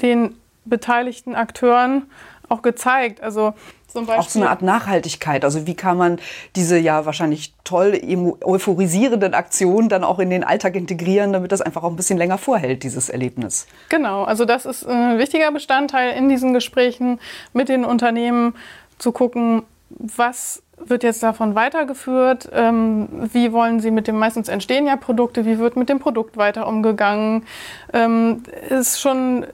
den 0.00 0.34
beteiligten 0.64 1.34
Akteuren 1.34 2.04
auch 2.52 2.62
gezeigt. 2.62 3.22
Also 3.22 3.54
auch 3.94 4.28
so 4.28 4.38
eine 4.40 4.48
Art 4.48 4.62
Nachhaltigkeit. 4.62 5.44
Also 5.44 5.66
wie 5.66 5.74
kann 5.74 5.96
man 5.96 6.18
diese 6.56 6.78
ja 6.78 7.04
wahrscheinlich 7.04 7.52
toll 7.64 8.00
euphorisierenden 8.42 9.34
Aktionen 9.34 9.88
dann 9.88 10.04
auch 10.04 10.18
in 10.18 10.30
den 10.30 10.44
Alltag 10.44 10.76
integrieren, 10.76 11.32
damit 11.32 11.52
das 11.52 11.60
einfach 11.60 11.82
auch 11.82 11.90
ein 11.90 11.96
bisschen 11.96 12.18
länger 12.18 12.38
vorhält, 12.38 12.84
dieses 12.84 13.08
Erlebnis. 13.10 13.66
Genau, 13.90 14.24
also 14.24 14.44
das 14.44 14.64
ist 14.64 14.86
ein 14.86 15.18
wichtiger 15.18 15.50
Bestandteil 15.52 16.16
in 16.16 16.28
diesen 16.28 16.54
Gesprächen 16.54 17.20
mit 17.52 17.68
den 17.68 17.84
Unternehmen, 17.84 18.54
zu 18.98 19.10
gucken, 19.10 19.64
was 19.90 20.62
wird 20.78 21.02
jetzt 21.02 21.22
davon 21.22 21.54
weitergeführt? 21.54 22.48
Ähm, 22.52 23.08
wie 23.32 23.52
wollen 23.52 23.80
Sie 23.80 23.90
mit 23.90 24.08
dem, 24.08 24.18
meistens 24.18 24.48
entstehen 24.48 24.86
ja 24.86 24.96
Produkte, 24.96 25.44
wie 25.44 25.58
wird 25.58 25.76
mit 25.76 25.88
dem 25.88 25.98
Produkt 25.98 26.36
weiter 26.36 26.66
umgegangen? 26.66 27.44
Ähm, 27.92 28.42
ist 28.68 29.00
schon 29.00 29.44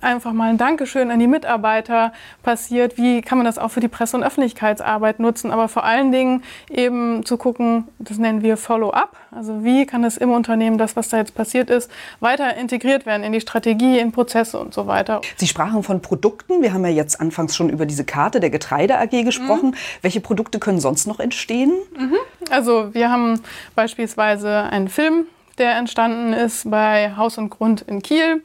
einfach 0.00 0.32
mal 0.32 0.50
ein 0.50 0.58
Dankeschön 0.58 1.10
an 1.10 1.18
die 1.18 1.26
Mitarbeiter 1.26 2.12
passiert. 2.42 2.96
Wie 2.96 3.22
kann 3.22 3.38
man 3.38 3.44
das 3.44 3.58
auch 3.58 3.70
für 3.70 3.80
die 3.80 3.88
Presse- 3.88 4.16
und 4.16 4.22
Öffentlichkeitsarbeit 4.22 5.20
nutzen? 5.20 5.50
Aber 5.50 5.68
vor 5.68 5.84
allen 5.84 6.12
Dingen 6.12 6.42
eben 6.70 7.24
zu 7.24 7.36
gucken, 7.36 7.88
das 7.98 8.18
nennen 8.18 8.42
wir 8.42 8.56
Follow-up. 8.56 9.16
Also 9.30 9.64
wie 9.64 9.86
kann 9.86 10.04
es 10.04 10.16
im 10.16 10.30
Unternehmen 10.30 10.78
das, 10.78 10.96
was 10.96 11.08
da 11.08 11.18
jetzt 11.18 11.34
passiert 11.34 11.70
ist, 11.70 11.90
weiter 12.20 12.56
integriert 12.56 13.06
werden 13.06 13.22
in 13.22 13.32
die 13.32 13.40
Strategie, 13.40 13.98
in 13.98 14.12
Prozesse 14.12 14.58
und 14.58 14.72
so 14.72 14.86
weiter. 14.86 15.20
Sie 15.36 15.46
sprachen 15.46 15.82
von 15.82 16.00
Produkten. 16.00 16.62
Wir 16.62 16.72
haben 16.72 16.84
ja 16.84 16.90
jetzt 16.90 17.20
anfangs 17.20 17.56
schon 17.56 17.68
über 17.68 17.86
diese 17.86 18.04
Karte 18.04 18.40
der 18.40 18.50
Getreide 18.50 18.98
AG 18.98 19.24
gesprochen. 19.24 19.70
Mhm. 19.70 19.74
Welche 20.02 20.20
Produkte 20.20 20.58
können 20.58 20.80
sonst 20.80 21.06
noch 21.06 21.20
entstehen? 21.20 21.72
Mhm. 21.96 22.16
Also 22.50 22.94
wir 22.94 23.10
haben 23.10 23.40
beispielsweise 23.74 24.62
einen 24.64 24.88
Film, 24.88 25.26
der 25.58 25.76
entstanden 25.76 26.32
ist 26.32 26.70
bei 26.70 27.16
Haus 27.16 27.36
und 27.36 27.50
Grund 27.50 27.82
in 27.82 28.02
Kiel. 28.02 28.42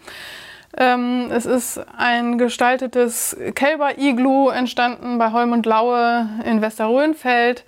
Ähm, 0.77 1.29
es 1.31 1.45
ist 1.45 1.79
ein 1.97 2.37
gestaltetes 2.37 3.37
Kälber-Iglu 3.55 4.49
entstanden 4.49 5.17
bei 5.17 5.31
Holm 5.31 5.51
und 5.51 5.65
Laue 5.65 6.27
in 6.45 6.61
Westerröhnfeld. 6.61 7.63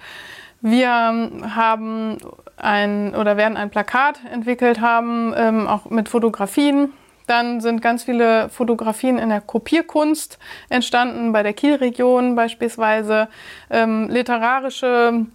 Wir 0.62 0.90
haben 0.90 2.18
ein 2.58 3.16
oder 3.16 3.38
werden 3.38 3.58
ein 3.58 3.70
Plakat 3.70 4.20
entwickelt 4.32 4.82
haben, 4.82 5.34
ähm, 5.38 5.68
auch 5.68 5.90
mit 5.90 6.10
Fotografien. 6.10 6.94
Dann 7.28 7.60
sind 7.62 7.82
ganz 7.82 8.04
viele 8.04 8.50
Fotografien 8.50 9.18
in 9.18 9.30
der 9.30 9.42
Kopierkunst 9.42 10.40
entstanden, 10.70 11.32
bei 11.32 11.44
der 11.44 11.54
Kielregion 11.54 12.36
beispielsweise. 12.36 13.28
Ähm, 13.70 14.10
literarische 14.10 15.26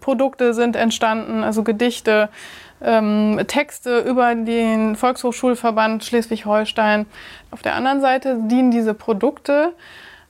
Produkte 0.00 0.54
sind 0.54 0.76
entstanden, 0.76 1.42
also 1.42 1.62
Gedichte, 1.62 2.28
ähm, 2.82 3.40
Texte 3.46 4.00
über 4.00 4.34
den 4.34 4.96
Volkshochschulverband 4.96 6.04
Schleswig-Holstein. 6.04 7.06
Auf 7.50 7.62
der 7.62 7.74
anderen 7.74 8.00
Seite 8.00 8.38
dienen 8.42 8.70
diese 8.70 8.94
Produkte 8.94 9.72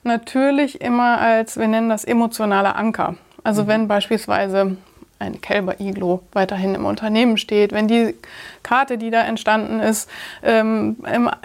natürlich 0.03 0.81
immer 0.81 1.19
als, 1.19 1.57
wir 1.57 1.67
nennen 1.67 1.89
das 1.89 2.03
emotionaler 2.03 2.75
Anker. 2.75 3.15
Also 3.43 3.63
mhm. 3.63 3.67
wenn 3.67 3.87
beispielsweise 3.87 4.77
ein 5.21 5.39
Kälber-Iglo 5.39 6.23
weiterhin 6.33 6.73
im 6.73 6.85
Unternehmen 6.85 7.37
steht, 7.37 7.71
wenn 7.71 7.87
die 7.87 8.15
Karte, 8.63 8.97
die 8.97 9.11
da 9.11 9.21
entstanden 9.21 9.79
ist, 9.79 10.09
ähm, 10.41 10.97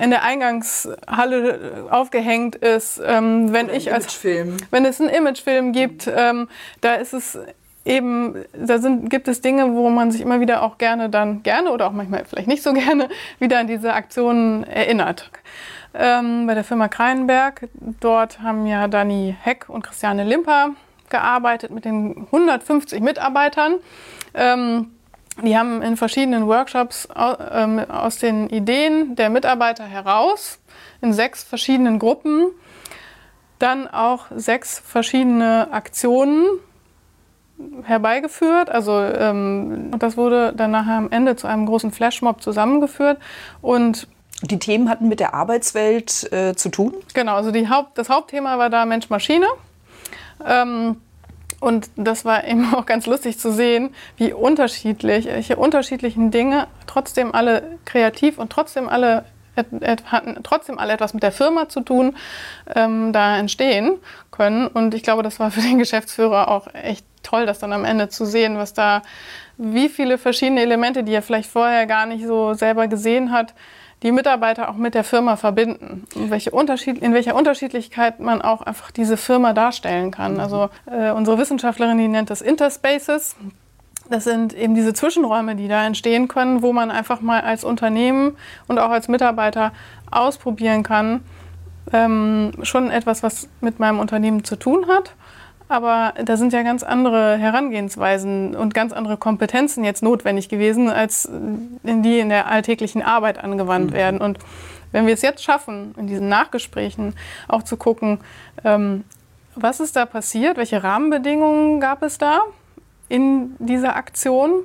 in 0.03 0.11
der 0.11 0.23
Eingangshalle 0.23 1.87
aufgehängt 1.91 2.57
ist, 2.57 3.01
ähm, 3.05 3.53
wenn 3.53 3.69
ich 3.69 3.93
als 3.93 4.25
wenn 4.25 4.85
es 4.87 5.01
einen 5.01 5.11
Imagefilm 5.11 5.73
gibt, 5.73 6.11
ähm, 6.13 6.49
da 6.81 6.95
ist 6.95 7.13
es 7.13 7.39
eben, 7.87 8.45
da 8.53 8.79
sind, 8.79 9.09
gibt 9.09 9.29
es 9.29 9.41
Dinge, 9.41 9.75
wo 9.75 9.89
man 9.89 10.11
sich 10.11 10.21
immer 10.21 10.41
wieder 10.41 10.63
auch 10.63 10.79
gerne 10.79 11.09
dann, 11.09 11.43
gerne 11.43 11.71
oder 11.71 11.87
auch 11.87 11.93
manchmal 11.93 12.25
vielleicht 12.25 12.49
nicht 12.49 12.63
so 12.63 12.73
gerne, 12.75 13.09
wieder 13.39 13.59
an 13.59 13.67
diese 13.67 13.95
Aktionen 13.95 14.65
erinnert. 14.65 15.31
Ähm, 15.95 16.47
bei 16.47 16.55
der 16.55 16.65
Firma 16.65 16.89
Kreinberg, 16.89 17.69
dort 18.01 18.41
haben 18.43 18.67
ja 18.67 18.89
Dani 18.89 19.35
Heck 19.41 19.69
und 19.69 19.83
Christiane 19.83 20.25
Limper 20.25 20.71
gearbeitet 21.09 21.71
mit 21.71 21.85
den 21.85 22.27
150 22.27 23.01
Mitarbeitern. 23.01 23.77
Ähm, 24.35 24.91
die 25.43 25.57
haben 25.57 25.83
in 25.83 25.97
verschiedenen 25.97 26.47
Workshops 26.47 27.09
ähm, 27.15 27.79
aus 27.79 28.19
den 28.19 28.49
Ideen 28.49 29.17
der 29.17 29.31
Mitarbeiter 29.31 29.85
heraus 29.85 30.59
in 31.01 31.13
sechs 31.13 31.45
verschiedenen 31.45 31.99
Gruppen 31.99 32.51
dann 33.59 33.89
auch 33.89 34.27
sechs 34.35 34.79
verschiedene 34.79 35.69
Aktionen 35.73 36.47
herbeigeführt. 37.83 38.71
Also 38.71 39.01
ähm, 39.01 39.93
das 39.99 40.17
wurde 40.17 40.53
dann 40.57 40.71
nachher 40.71 40.97
am 40.97 41.11
Ende 41.11 41.37
zu 41.37 41.47
einem 41.47 41.67
großen 41.67 41.93
Flashmob 41.93 42.43
zusammengeführt 42.43 43.19
und 43.63 44.09
die 44.43 44.59
Themen 44.59 44.91
hatten 44.91 45.09
mit 45.09 45.21
der 45.21 45.35
Arbeitswelt 45.35 46.31
äh, 46.33 46.55
zu 46.55 46.69
tun? 46.69 46.95
Genau, 47.15 47.37
also 47.37 47.53
Haupt, 47.71 47.97
das 47.97 48.11
Hauptthema 48.11 48.59
war 48.59 48.69
da 48.69 48.85
Mensch-Maschine. 48.85 49.47
Ähm, 50.45 50.97
und 51.61 51.89
das 51.97 52.25
war 52.25 52.45
eben 52.49 52.75
auch 52.75 52.87
ganz 52.87 53.07
lustig 53.07 53.39
zu 53.39 53.53
sehen, 53.53 53.95
wie 54.17 54.33
unterschiedlich, 54.33 55.27
welche 55.27 55.57
unterschiedlichen 55.57 56.31
Dinge 56.31 56.67
trotzdem 56.87 57.35
alle 57.35 57.79
kreativ 57.85 58.39
und 58.39 58.51
trotzdem 58.51 58.89
alle 58.89 59.25
hatten 59.57 60.39
trotzdem 60.43 60.79
alle 60.79 60.93
etwas 60.93 61.15
mit 61.15 61.23
der 61.23 61.33
Firma 61.33 61.71
zu 61.71 61.81
tun, 61.81 62.15
ähm, 62.75 63.15
da 63.15 63.39
entstehen 63.39 63.95
können. 64.31 64.67
Und 64.67 64.93
ich 64.93 65.03
glaube, 65.03 65.23
das 65.23 65.41
war 65.41 65.51
für 65.51 65.63
den 65.63 65.79
Geschäftsführer 65.79 66.49
auch 66.49 66.69
echt 66.75 67.07
toll, 67.27 67.47
das 67.47 67.59
dann 67.59 67.73
am 67.73 67.85
Ende 67.85 68.09
zu 68.09 68.25
sehen, 68.25 68.57
was 68.57 68.73
da, 68.73 69.03
wie 69.59 69.89
viele 69.89 70.19
verschiedene 70.19 70.63
Elemente, 70.63 71.03
die 71.03 71.13
er 71.13 71.23
vielleicht 71.23 71.51
vorher 71.51 71.87
gar 71.87 72.07
nicht 72.07 72.27
so 72.27 72.55
selber 72.55 72.89
gesehen 72.89 73.33
hat, 73.33 73.55
die 74.03 74.13
Mitarbeiter 74.13 74.69
auch 74.69 74.77
mit 74.77 74.95
der 74.95 75.05
Firma 75.05 75.37
verbinden. 75.37 76.07
In, 76.15 76.31
welche 76.31 76.51
Unterschied, 76.51 76.99
in 76.99 77.15
welcher 77.15 77.35
Unterschiedlichkeit 77.35 78.21
man 78.21 78.43
auch 78.43 78.63
einfach 78.63 78.91
diese 78.91 79.17
Firma 79.17 79.53
darstellen 79.53 80.11
kann. 80.11 80.35
Mhm. 80.35 80.41
Also 80.41 80.69
äh, 80.87 81.11
unsere 81.11 81.39
Wissenschaftlerin, 81.39 81.99
die 81.99 82.09
nennt 82.09 82.31
das 82.31 82.43
Interspaces. 82.43 83.37
Das 84.09 84.25
sind 84.25 84.53
eben 84.53 84.75
diese 84.75 84.95
Zwischenräume, 84.95 85.57
die 85.57 85.67
da 85.67 85.85
entstehen 85.85 86.29
können, 86.29 86.63
wo 86.63 86.73
man 86.73 86.91
einfach 86.91 87.21
mal 87.21 87.41
als 87.41 87.65
Unternehmen 87.65 88.37
und 88.69 88.79
auch 88.79 88.91
als 88.91 89.09
Mitarbeiter 89.09 89.73
ausprobieren 90.11 90.83
kann. 90.83 91.23
Ähm, 91.93 92.53
schon 92.63 92.91
etwas, 92.91 93.23
was 93.23 93.49
mit 93.61 93.79
meinem 93.79 93.99
Unternehmen 93.99 94.45
zu 94.45 94.57
tun 94.57 94.87
hat. 94.89 95.15
Aber 95.69 96.15
da 96.25 96.37
sind 96.37 96.53
ja 96.53 96.63
ganz 96.63 96.83
andere 96.83 97.37
Herangehensweisen 97.37 98.55
und 98.55 98.73
ganz 98.73 98.93
andere 98.93 99.17
Kompetenzen 99.17 99.83
jetzt 99.85 100.03
notwendig 100.03 100.49
gewesen, 100.49 100.89
als 100.89 101.25
in 101.25 102.03
die 102.03 102.21
in 102.21 102.29
der 102.29 102.47
alltäglichen 102.47 103.03
Arbeit 103.03 103.43
angewandt 103.43 103.91
mhm. 103.91 103.95
werden. 103.95 104.21
Und 104.21 104.39
wenn 104.93 105.07
wir 105.07 105.15
es 105.15 105.23
jetzt 105.23 105.43
schaffen, 105.43 105.95
in 105.97 106.07
diesen 106.07 106.29
Nachgesprächen 106.29 107.15
auch 107.49 107.63
zu 107.63 107.77
gucken, 107.77 108.21
ähm, 108.65 109.05
was 109.57 109.81
ist 109.81 109.97
da 109.97 110.07
passiert, 110.07 110.57
welche 110.57 110.83
Rahmenbedingungen 110.83 111.81
gab 111.81 112.03
es 112.03 112.19
da 112.19 112.43
in 113.09 113.57
dieser 113.59 113.97
Aktion, 113.97 114.63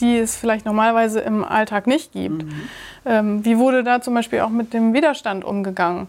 die 0.00 0.18
es 0.18 0.36
vielleicht 0.36 0.64
normalerweise 0.64 1.20
im 1.20 1.44
Alltag 1.44 1.86
nicht 1.86 2.12
gibt. 2.12 2.44
Mhm. 2.44 2.68
Ähm, 3.04 3.44
wie 3.44 3.58
wurde 3.58 3.82
da 3.82 4.00
zum 4.00 4.14
Beispiel 4.14 4.40
auch 4.40 4.50
mit 4.50 4.72
dem 4.72 4.94
Widerstand 4.94 5.44
umgegangen? 5.44 6.08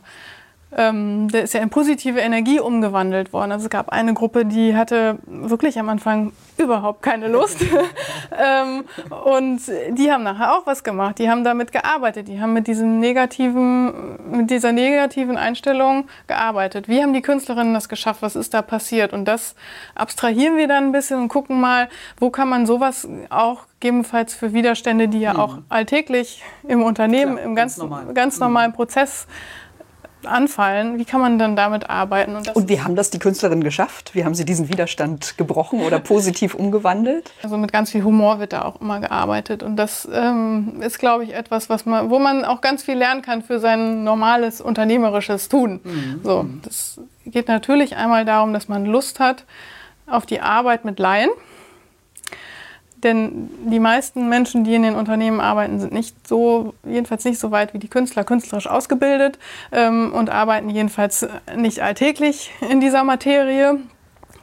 Ähm, 0.76 1.30
der 1.30 1.44
ist 1.44 1.54
ja 1.54 1.62
in 1.62 1.70
positive 1.70 2.20
Energie 2.20 2.60
umgewandelt 2.60 3.32
worden. 3.32 3.54
Also 3.54 3.66
es 3.66 3.70
gab 3.70 3.90
eine 3.90 4.14
Gruppe, 4.14 4.46
die 4.46 4.76
hatte 4.76 5.18
wirklich 5.26 5.80
am 5.80 5.88
Anfang 5.88 6.34
überhaupt 6.58 7.02
keine 7.02 7.30
Lust. 7.30 7.64
ähm, 8.38 8.84
und 9.24 9.62
die 9.92 10.12
haben 10.12 10.24
nachher 10.24 10.58
auch 10.58 10.66
was 10.66 10.84
gemacht. 10.84 11.20
Die 11.20 11.30
haben 11.30 11.46
damit 11.46 11.72
gearbeitet. 11.72 12.28
Die 12.28 12.42
haben 12.42 12.52
mit 12.52 12.68
diesem 12.68 13.00
negativen, 13.00 14.18
mit 14.30 14.50
dieser 14.50 14.74
negativen 14.74 15.38
Einstellung 15.38 16.08
gearbeitet. 16.28 16.90
Wie 16.90 17.02
haben 17.02 17.14
die 17.14 17.22
Künstlerinnen 17.22 17.74
das 17.74 17.88
geschafft? 17.88 18.22
Was 18.22 18.36
ist 18.36 18.54
da 18.54 18.62
passiert? 18.62 19.14
Und 19.14 19.26
das 19.26 19.56
abstrahieren 19.96 20.58
wir 20.58 20.68
dann 20.68 20.86
ein 20.86 20.92
bisschen 20.92 21.22
und 21.22 21.28
gucken 21.30 21.62
mal, 21.62 21.88
wo 22.20 22.30
kann 22.30 22.50
man 22.50 22.66
sowas 22.66 23.08
auch 23.30 23.64
gegebenenfalls 23.80 24.34
für 24.34 24.54
Widerstände, 24.54 25.08
die 25.08 25.20
ja 25.20 25.34
mhm. 25.34 25.40
auch 25.40 25.58
alltäglich 25.70 26.44
im 26.68 26.82
Unternehmen, 26.84 27.36
Klar, 27.36 27.46
im 27.46 27.56
ganz, 27.56 27.76
ganz, 27.76 27.78
normal. 27.78 28.14
ganz 28.14 28.40
normalen 28.40 28.72
mhm. 28.72 28.76
Prozess 28.76 29.28
anfallen. 30.24 30.98
Wie 30.98 31.06
kann 31.06 31.22
man 31.22 31.40
dann 31.40 31.56
damit 31.56 31.90
arbeiten? 31.90 32.36
Und, 32.36 32.56
und, 32.56 32.70
wie 32.70 32.82
haben 32.82 32.96
das 32.96 33.10
die 33.10 33.20
Künstlerinnen 33.20 33.64
geschafft? 33.64 34.16
Wie 34.16 34.26
haben 34.26 34.36
sie 34.36 34.46
diesen 34.46 34.70
Widerstand 34.70 35.38
gebrochen 35.38 35.82
oder 35.82 36.00
positiv 36.00 36.56
umgewandelt? 36.56 37.32
Also 37.44 37.58
mit 37.58 37.72
ganz 37.72 37.92
viel 37.92 38.04
Humor 38.04 38.40
wird 38.40 38.54
da 38.54 38.64
auch 38.64 38.82
immer 38.82 39.00
gearbeitet. 39.00 39.64
Und 39.64 39.76
das 39.76 40.08
ähm, 40.12 40.82
ist, 40.82 41.00
glaube 41.00 41.24
ich, 41.24 41.34
etwas, 41.34 41.70
was 41.70 41.86
man, 41.86 42.10
wo 42.10 42.20
man 42.20 42.46
auch 42.46 42.62
ganz 42.62 42.84
viel 42.84 42.98
lernen 42.98 43.22
kann 43.22 43.44
für 43.44 43.60
sein 43.60 44.04
normales 44.04 44.62
unternehmerisches 44.62 45.50
Tun. 45.50 45.80
Mhm. 45.84 46.22
So, 46.24 46.46
das 46.64 47.00
geht 47.26 47.48
natürlich 47.48 47.96
einmal 47.96 48.26
darum, 48.26 48.54
dass 48.54 48.68
man 48.68 48.86
Lust 48.86 49.20
hat 49.20 49.46
auf 50.08 50.26
die 50.26 50.42
Arbeit 50.42 50.86
mit 50.86 51.00
Laien. 51.00 51.30
Denn 53.04 53.50
die 53.70 53.80
meisten 53.80 54.28
Menschen, 54.28 54.64
die 54.64 54.74
in 54.74 54.82
den 54.82 54.96
Unternehmen 54.96 55.40
arbeiten, 55.40 55.80
sind 55.80 55.94
nicht 55.94 56.28
so, 56.28 56.74
jedenfalls 56.84 57.26
nicht 57.26 57.40
so 57.40 57.52
weit 57.52 57.74
wie 57.74 57.80
die 57.80 57.90
Künstler, 57.90 58.24
künstlerisch 58.24 58.68
ausgebildet 58.68 59.38
ähm, 59.72 60.12
und 60.14 60.32
arbeiten 60.32 60.70
jedenfalls 60.70 61.28
nicht 61.56 61.82
alltäglich 61.82 62.52
in 62.70 62.82
dieser 62.82 63.04
Materie. 63.04 63.80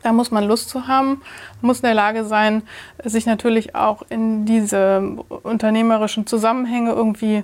Da 0.03 0.13
muss 0.13 0.31
man 0.31 0.45
Lust 0.45 0.69
zu 0.69 0.87
haben, 0.87 1.23
muss 1.63 1.79
in 1.79 1.85
der 1.85 1.95
Lage 1.95 2.25
sein, 2.25 2.63
sich 3.03 3.27
natürlich 3.27 3.75
auch 3.75 4.03
in 4.11 4.45
diese 4.45 5.17
unternehmerischen 5.43 6.27
Zusammenhänge 6.27 6.93
irgendwie 6.93 7.43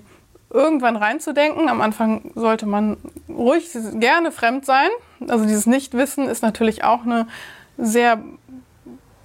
irgendwann 0.51 0.97
reinzudenken. 0.97 1.69
Am 1.69 1.81
Anfang 1.81 2.33
sollte 2.35 2.67
man 2.67 2.99
ruhig 3.29 3.71
gerne 3.95 4.31
fremd 4.31 4.67
sein. 4.67 4.91
Also 5.27 5.45
dieses 5.45 5.67
Nichtwissen 5.67 6.29
ist 6.29 6.43
natürlich 6.43 6.85
auch 6.85 7.05
eine 7.05 7.27
sehr 7.79 8.23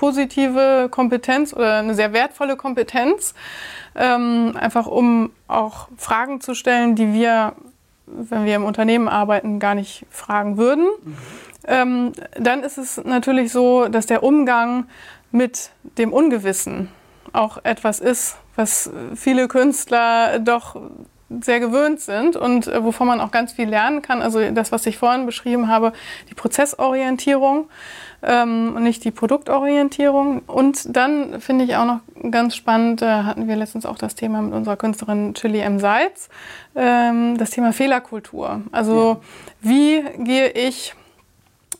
positive 0.06 0.88
Kompetenz 0.92 1.52
oder 1.52 1.80
eine 1.80 1.96
sehr 1.96 2.14
wertvolle 2.14 2.58
Kompetenz, 2.58 3.34
ähm, 3.96 4.56
einfach 4.56 4.86
um 4.86 5.32
auch 5.48 5.88
Fragen 5.98 6.42
zu 6.42 6.54
stellen, 6.54 6.94
die 6.96 7.12
wir, 7.12 7.54
wenn 8.06 8.46
wir 8.46 8.56
im 8.56 8.66
Unternehmen 8.66 9.08
arbeiten, 9.08 9.58
gar 9.58 9.74
nicht 9.74 10.06
fragen 10.12 10.58
würden. 10.58 10.86
Mhm. 10.86 11.18
Ähm, 11.68 12.12
dann 12.40 12.62
ist 12.62 12.78
es 12.78 13.04
natürlich 13.04 13.52
so, 13.52 13.88
dass 13.88 14.06
der 14.06 14.22
Umgang 14.22 14.86
mit 15.32 15.72
dem 15.98 16.14
Ungewissen 16.14 16.90
auch 17.34 17.58
etwas 17.64 18.00
ist, 18.00 18.38
was 18.56 18.92
viele 19.16 19.48
Künstler 19.48 20.38
doch 20.38 20.76
sehr 21.30 21.60
gewöhnt 21.60 22.00
sind 22.00 22.36
und 22.36 22.68
äh, 22.68 22.84
wovon 22.84 23.08
man 23.08 23.20
auch 23.20 23.32
ganz 23.32 23.54
viel 23.54 23.68
lernen 23.68 24.02
kann. 24.02 24.22
Also 24.22 24.52
das, 24.52 24.72
was 24.72 24.86
ich 24.86 24.98
vorhin 24.98 25.26
beschrieben 25.26 25.68
habe, 25.68 25.92
die 26.30 26.36
Prozessorientierung 26.36 27.68
ähm, 28.22 28.74
und 28.76 28.84
nicht 28.84 29.04
die 29.04 29.12
Produktorientierung. 29.12 30.44
Und 30.46 30.96
dann 30.96 31.42
finde 31.42 31.66
ich 31.66 31.76
auch 31.76 31.86
noch 31.86 32.00
ganz 32.32 32.56
spannend, 32.56 33.02
da 33.02 33.24
hatten 33.26 33.48
wir 33.48 33.56
letztens 33.56 33.86
auch 33.86 33.98
das 33.98 34.16
Thema 34.16 34.42
mit 34.42 34.54
unserer 34.54 34.78
Künstlerin 34.78 35.34
Chili 35.34 35.60
M. 35.60 35.80
Seitz, 35.80 36.30
ähm, 36.76 37.38
das 37.38 37.50
Thema 37.52 37.74
Fehlerkultur. 37.74 38.62
Also 38.72 39.20
ja. 39.22 39.70
wie 39.70 40.04
gehe 40.24 40.50
ich 40.50 40.94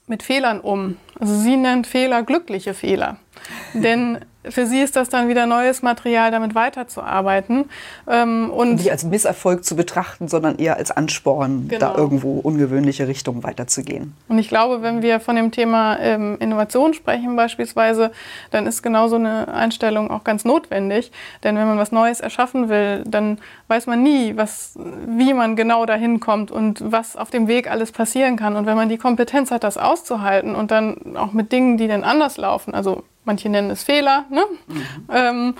mit 0.08 0.24
Fehlern 0.24 0.60
um? 0.60 0.98
Also 1.20 1.36
sie 1.36 1.56
nennt 1.56 1.86
Fehler 1.88 2.24
glückliche 2.24 2.74
Fehler. 2.74 3.18
Denn 3.74 4.20
für 4.50 4.66
sie 4.66 4.82
ist 4.82 4.96
das 4.96 5.10
dann 5.10 5.28
wieder 5.28 5.46
neues 5.46 5.82
Material, 5.82 6.32
damit 6.32 6.56
weiterzuarbeiten. 6.56 7.66
Ähm, 8.08 8.50
und 8.52 8.76
nicht 8.76 8.92
als 8.92 9.04
Misserfolg 9.04 9.64
zu 9.64 9.76
betrachten, 9.76 10.28
sondern 10.28 10.58
eher 10.58 10.78
als 10.78 10.92
Ansporn, 10.92 11.68
genau. 11.68 11.80
da 11.80 11.98
irgendwo 11.98 12.40
ungewöhnliche 12.40 13.08
Richtungen 13.08 13.44
weiterzugehen. 13.44 14.14
Und 14.28 14.40
ich 14.40 14.50
glaube, 14.50 14.82
wenn 14.82 15.02
wir 15.02 15.20
von 15.20 15.36
dem 15.36 15.52
Thema 15.52 15.98
ähm, 16.00 16.38
Innovation 16.40 16.94
sprechen 16.94 17.36
beispielsweise, 17.36 18.12
dann 18.52 18.68
ist 18.68 18.82
genau 18.82 19.08
so 19.08 19.16
eine 19.16 19.54
Einstellung 19.54 20.12
auch 20.12 20.24
ganz 20.24 20.46
notwendig. 20.46 21.12
Denn 21.44 21.58
wenn 21.58 21.68
man 21.68 21.78
was 21.78 21.92
Neues 21.92 22.20
erschaffen 22.20 22.70
will, 22.70 23.04
dann 23.06 23.40
weiß 23.68 23.88
man 23.88 24.04
nie, 24.04 24.36
was, 24.36 24.78
wie 25.08 25.34
man 25.34 25.56
genau 25.56 25.86
dahin 25.86 26.20
kommt 26.20 26.52
und 26.52 26.80
was 26.84 27.16
auf 27.16 27.30
dem 27.30 27.48
Weg 27.48 27.70
alles 27.70 27.92
passieren 27.92 28.36
kann. 28.38 28.56
Und 28.56 28.66
wenn 28.66 28.76
man 28.76 28.90
die 28.90 28.98
Kompetenz 28.98 29.52
hat, 29.52 29.64
das 29.64 29.78
auszuhalten 29.78 30.56
und 30.56 30.72
dann 30.72 31.16
auch 31.16 31.34
mit 31.34 31.52
Dingen, 31.52 31.78
die 31.78 31.88
dann 31.88 32.04
anders 32.04 32.38
laufen, 32.38 32.74
also 32.74 33.04
manche 33.26 33.50
nennen 33.50 33.70
es 33.70 33.84
Fehler, 33.84 34.26
ne? 34.30 34.44
Mhm. 34.68 34.86
Ähm, 35.10 35.56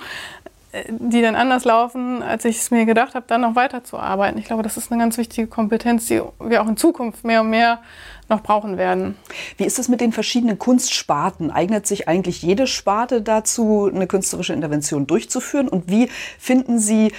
die 0.88 1.22
dann 1.22 1.36
anders 1.36 1.64
laufen, 1.64 2.22
als 2.22 2.44
ich 2.44 2.58
es 2.58 2.70
mir 2.70 2.84
gedacht 2.84 3.14
habe, 3.14 3.24
dann 3.28 3.40
noch 3.40 3.54
weiterzuarbeiten. 3.54 4.38
Ich 4.38 4.46
glaube, 4.46 4.62
das 4.62 4.76
ist 4.76 4.90
eine 4.90 5.00
ganz 5.00 5.16
wichtige 5.16 5.46
Kompetenz, 5.46 6.06
die 6.06 6.20
wir 6.40 6.62
auch 6.62 6.68
in 6.68 6.76
Zukunft 6.76 7.24
mehr 7.24 7.40
und 7.40 7.50
mehr 7.50 7.80
noch 8.28 8.42
brauchen 8.42 8.76
werden. 8.76 9.16
Wie 9.56 9.64
ist 9.64 9.78
es 9.78 9.88
mit 9.88 10.00
den 10.00 10.12
verschiedenen 10.12 10.58
Kunstsparten? 10.58 11.50
Eignet 11.50 11.86
sich 11.86 12.08
eigentlich 12.08 12.42
jede 12.42 12.66
Sparte 12.66 13.22
dazu, 13.22 13.90
eine 13.92 14.06
künstlerische 14.06 14.52
Intervention 14.52 15.06
durchzuführen? 15.06 15.68
Und 15.68 15.90
wie 15.90 16.08
finden 16.38 16.78
Sie 16.78 17.12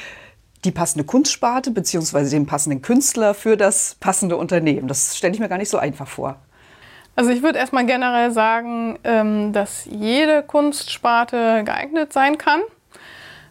die 0.66 0.72
passende 0.72 1.06
Kunstsparte 1.06 1.72
bzw. 1.72 2.30
den 2.30 2.46
passenden 2.46 2.82
Künstler 2.82 3.34
für 3.34 3.58
das 3.58 3.96
passende 4.00 4.38
Unternehmen? 4.38 4.88
Das 4.88 5.16
stelle 5.18 5.34
ich 5.34 5.40
mir 5.40 5.50
gar 5.50 5.58
nicht 5.58 5.70
so 5.70 5.78
einfach 5.78 6.08
vor. 6.08 6.40
Also 7.17 7.32
ich 7.32 7.41
würde 7.41 7.58
erstmal 7.58 7.88
generell 7.88 8.30
sagen, 8.30 8.99
ähm, 9.03 9.51
dass 9.51 9.86
jede 9.89 10.43
Kunstsparte 10.43 11.63
geeignet 11.63 12.13
sein 12.13 12.38
kann. 12.38 12.62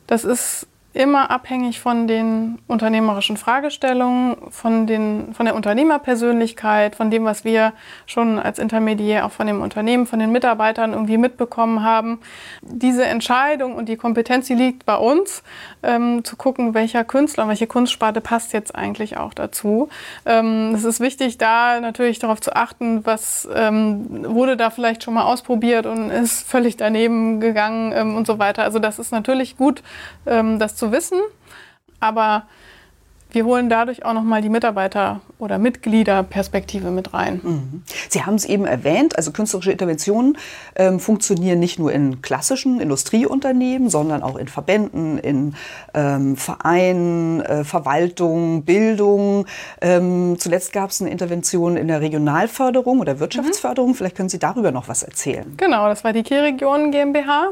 Das 0.07 0.23
ist 0.25 0.69
immer 0.97 1.31
abhängig 1.31 1.79
von 1.79 2.07
den 2.09 2.59
unternehmerischen 2.67 3.37
Fragestellungen, 3.37 4.37
von, 4.51 4.87
den, 4.87 5.35
von 5.35 5.45
der 5.45 5.55
Unternehmerpersönlichkeit, 5.55 6.97
von 6.97 7.11
dem, 7.11 7.25
was 7.25 7.45
wir 7.45 7.75
schon 8.07 8.39
als 8.39 8.59
Intermediär 8.59 9.27
auch 9.27 9.31
von 9.31 9.47
dem 9.47 9.61
Unternehmen, 9.61 10.07
von 10.07 10.19
den 10.19 10.33
Mitarbeitern 10.33 10.95
irgendwie 10.95 11.19
mitbekommen 11.19 11.83
haben. 11.83 12.19
Diese 12.63 13.05
Entscheidung 13.05 13.75
und 13.75 13.91
die 13.91 13.97
Kompetenz, 13.97 14.47
die 14.47 14.55
liegt 14.55 14.87
bei 14.87 14.97
uns, 14.97 15.43
ähm, 15.83 16.25
zu 16.25 16.37
gucken, 16.37 16.73
welcher 16.73 17.05
Künstler 17.05 17.45
und 17.45 17.51
welche 17.51 17.67
Kunstsparte 17.67 18.23
passt 18.23 18.55
jetzt 18.55 18.75
eigentlich 18.75 19.19
auch 19.19 19.35
dazu. 19.35 19.91
Ähm, 20.25 20.73
es 20.75 20.85
ist 20.85 21.01
wichtig, 21.01 21.37
da 21.37 21.79
natürlich 21.81 22.21
darauf 22.21 22.41
zu 22.41 22.57
achten, 22.57 23.05
was 23.05 23.47
ähm, 23.55 24.25
wurde 24.35 24.57
da 24.57 24.71
vielleicht 24.71 25.05
schon 25.05 25.13
mal 25.13 25.25
ausprobiert 25.25 25.85
und 25.85 26.09
ist 26.09 26.49
völlig 26.49 26.79
daneben 26.79 27.39
gegangen 27.41 27.93
ähm, 27.95 28.17
und 28.17 28.27
so 28.27 28.39
weiter. 28.39 28.63
Also 28.63 28.79
das 28.79 28.99
ist 28.99 29.13
natürlich 29.13 29.59
gut, 29.59 29.83
ähm, 30.25 30.59
das 30.59 30.75
zu 30.75 30.86
wissen, 30.93 31.19
aber 32.01 32.47
wir 33.37 33.45
holen 33.45 33.69
dadurch 33.69 34.05
auch 34.05 34.15
nochmal 34.15 34.41
die 34.41 34.49
Mitarbeiter- 34.49 35.21
oder 35.39 35.59
Mitgliederperspektive 35.59 36.91
mit 36.91 37.13
rein. 37.13 37.41
Mhm. 37.43 37.83
Sie 38.09 38.25
haben 38.25 38.37
es 38.37 38.47
eben 38.47 38.65
erwähnt, 38.65 39.17
also 39.17 39.31
künstlerische 39.31 39.73
Interventionen 39.73 40.39
ähm, 40.75 41.01
funktionieren 41.01 41.59
nicht 41.59 41.79
nur 41.79 41.93
in 41.93 42.23
klassischen 42.23 42.81
Industrieunternehmen, 42.81 43.91
sondern 43.91 44.23
auch 44.23 44.37
in 44.37 44.49
Verbänden, 44.49 45.19
in 45.19 45.55
ähm, 45.93 46.37
Vereinen, 46.37 47.43
äh, 47.43 47.65
Verwaltung, 47.65 48.63
Bildung. 48.63 49.47
Ähm, 49.83 50.37
zuletzt 50.39 50.73
gab 50.73 50.89
es 50.89 51.03
eine 51.03 51.11
Intervention 51.11 51.77
in 51.77 51.89
der 51.89 52.01
Regionalförderung 52.01 53.01
oder 53.01 53.21
Wirtschaftsförderung. 53.21 53.91
Mhm. 53.91 53.95
Vielleicht 53.97 54.17
können 54.17 54.31
Sie 54.31 54.39
darüber 54.39 54.73
noch 54.73 54.89
was 54.89 55.03
erzählen. 55.03 55.53
Genau, 55.59 55.89
das 55.89 56.05
war 56.05 56.15
die 56.15 56.23
Key-Region 56.23 56.91
GmbH. 56.91 57.51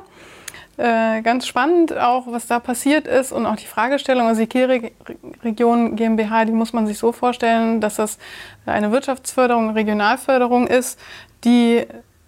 Äh, 0.76 1.22
ganz 1.22 1.46
spannend, 1.46 1.96
auch 1.96 2.24
was 2.26 2.46
da 2.46 2.58
passiert 2.58 3.06
ist 3.06 3.32
und 3.32 3.46
auch 3.46 3.56
die 3.56 3.66
Fragestellung. 3.66 4.26
Also 4.26 4.40
die 4.40 4.46
Kielregion 4.46 5.96
GmbH, 5.96 6.44
die 6.44 6.52
muss 6.52 6.72
man 6.72 6.86
sich 6.86 6.98
so 6.98 7.12
vorstellen, 7.12 7.80
dass 7.80 7.96
das 7.96 8.18
eine 8.66 8.90
Wirtschaftsförderung, 8.90 9.70
Regionalförderung 9.70 10.66
ist, 10.66 10.98
die 11.44 11.86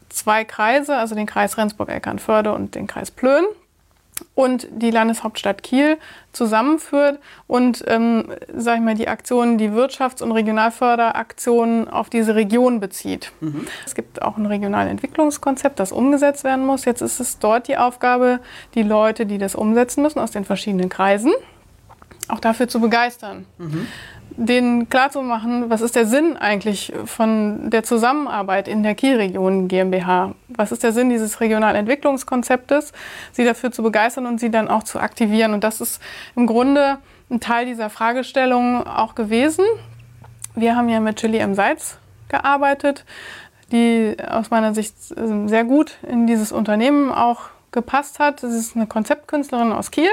zwei 0.08 0.44
Kreise, 0.44 0.96
also 0.96 1.14
den 1.14 1.26
Kreis 1.26 1.58
Rendsburg-Eckernförde 1.58 2.52
und 2.52 2.74
den 2.74 2.86
Kreis 2.86 3.10
Plön, 3.10 3.44
und 4.34 4.68
die 4.70 4.90
Landeshauptstadt 4.90 5.62
Kiel 5.62 5.98
zusammenführt 6.32 7.18
und, 7.46 7.84
ähm, 7.86 8.32
sag 8.54 8.76
ich 8.76 8.82
mal, 8.82 8.94
die 8.94 9.08
Aktionen, 9.08 9.58
die 9.58 9.70
Wirtschafts- 9.70 10.22
und 10.22 10.32
Regionalförderaktionen 10.32 11.88
auf 11.88 12.10
diese 12.10 12.34
Region 12.34 12.80
bezieht. 12.80 13.32
Mhm. 13.40 13.66
Es 13.84 13.94
gibt 13.94 14.22
auch 14.22 14.36
ein 14.36 14.46
Regionalentwicklungskonzept, 14.46 15.80
das 15.80 15.92
umgesetzt 15.92 16.44
werden 16.44 16.66
muss. 16.66 16.84
Jetzt 16.84 17.00
ist 17.00 17.20
es 17.20 17.38
dort 17.38 17.68
die 17.68 17.76
Aufgabe, 17.76 18.40
die 18.74 18.82
Leute, 18.82 19.26
die 19.26 19.38
das 19.38 19.54
umsetzen 19.54 20.02
müssen, 20.02 20.18
aus 20.18 20.30
den 20.30 20.44
verschiedenen 20.44 20.88
Kreisen, 20.88 21.32
auch 22.28 22.40
dafür 22.40 22.68
zu 22.68 22.80
begeistern. 22.80 23.46
Mhm 23.58 23.86
denen 24.36 24.88
klarzumachen, 24.88 25.70
was 25.70 25.80
ist 25.80 25.96
der 25.96 26.06
Sinn 26.06 26.36
eigentlich 26.36 26.92
von 27.06 27.70
der 27.70 27.82
Zusammenarbeit 27.82 28.68
in 28.68 28.82
der 28.82 28.94
Kielregion 28.94 29.68
GmbH? 29.68 30.34
Was 30.48 30.72
ist 30.72 30.82
der 30.82 30.92
Sinn 30.92 31.08
dieses 31.08 31.40
Regionalentwicklungskonzeptes? 31.40 32.92
Sie 33.32 33.44
dafür 33.44 33.72
zu 33.72 33.82
begeistern 33.82 34.26
und 34.26 34.38
sie 34.38 34.50
dann 34.50 34.68
auch 34.68 34.82
zu 34.82 35.00
aktivieren. 35.00 35.54
Und 35.54 35.64
das 35.64 35.80
ist 35.80 36.00
im 36.34 36.46
Grunde 36.46 36.98
ein 37.30 37.40
Teil 37.40 37.66
dieser 37.66 37.90
Fragestellung 37.90 38.86
auch 38.86 39.14
gewesen. 39.14 39.64
Wir 40.54 40.76
haben 40.76 40.88
ja 40.88 41.00
mit 41.00 41.16
Chili 41.16 41.38
M. 41.38 41.54
Seitz 41.54 41.98
gearbeitet, 42.28 43.04
die 43.72 44.16
aus 44.28 44.50
meiner 44.50 44.74
Sicht 44.74 44.94
äh, 45.12 45.48
sehr 45.48 45.64
gut 45.64 45.96
in 46.08 46.26
dieses 46.26 46.52
Unternehmen 46.52 47.10
auch 47.10 47.48
gepasst 47.72 48.18
hat. 48.18 48.42
Das 48.42 48.52
ist 48.52 48.76
eine 48.76 48.86
Konzeptkünstlerin 48.86 49.72
aus 49.72 49.90
Kiel. 49.90 50.10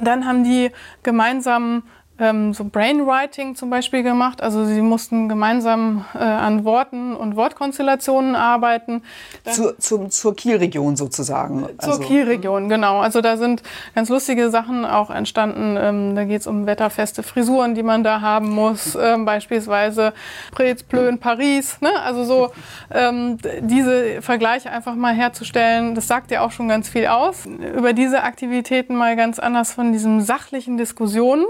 Dann 0.00 0.26
haben 0.26 0.44
die 0.44 0.70
gemeinsam 1.02 1.82
ähm, 2.20 2.52
so 2.52 2.64
Brainwriting 2.64 3.56
zum 3.56 3.70
Beispiel 3.70 4.02
gemacht. 4.02 4.42
Also 4.42 4.64
sie 4.66 4.82
mussten 4.82 5.28
gemeinsam 5.28 6.04
äh, 6.14 6.18
an 6.18 6.64
Worten 6.64 7.16
und 7.16 7.34
Wortkonstellationen 7.34 8.36
arbeiten. 8.36 9.02
Zur, 9.50 9.78
zum, 9.78 10.10
zur 10.10 10.36
Kielregion 10.36 10.96
sozusagen. 10.96 11.66
Zur 11.78 11.94
also. 11.94 12.02
Kielregion, 12.02 12.68
genau. 12.68 13.00
Also 13.00 13.22
da 13.22 13.36
sind 13.36 13.62
ganz 13.94 14.10
lustige 14.10 14.50
Sachen 14.50 14.84
auch 14.84 15.10
entstanden. 15.10 15.76
Ähm, 15.80 16.14
da 16.14 16.24
geht 16.24 16.42
es 16.42 16.46
um 16.46 16.66
wetterfeste 16.66 17.22
Frisuren, 17.22 17.74
die 17.74 17.82
man 17.82 18.04
da 18.04 18.20
haben 18.20 18.50
muss. 18.50 18.96
Ähm, 19.00 19.24
beispielsweise 19.24 20.12
Prez, 20.52 20.82
Plön, 20.82 21.18
Paris. 21.18 21.80
Ne? 21.80 21.90
Also 22.04 22.24
so 22.24 22.52
ähm, 22.90 23.38
diese 23.60 24.20
Vergleiche 24.20 24.70
einfach 24.70 24.94
mal 24.94 25.14
herzustellen, 25.14 25.94
das 25.94 26.06
sagt 26.06 26.30
ja 26.30 26.42
auch 26.42 26.50
schon 26.50 26.68
ganz 26.68 26.88
viel 26.88 27.06
aus. 27.06 27.46
Über 27.46 27.94
diese 27.94 28.22
Aktivitäten 28.22 28.94
mal 28.94 29.16
ganz 29.16 29.38
anders 29.38 29.72
von 29.72 29.92
diesen 29.92 30.20
sachlichen 30.20 30.76
Diskussionen 30.76 31.46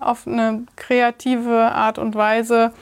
auf 0.00 0.26
eine 0.26 0.64
kreative 0.76 1.72
Art 1.72 1.98
und 1.98 2.14
Weise 2.14 2.72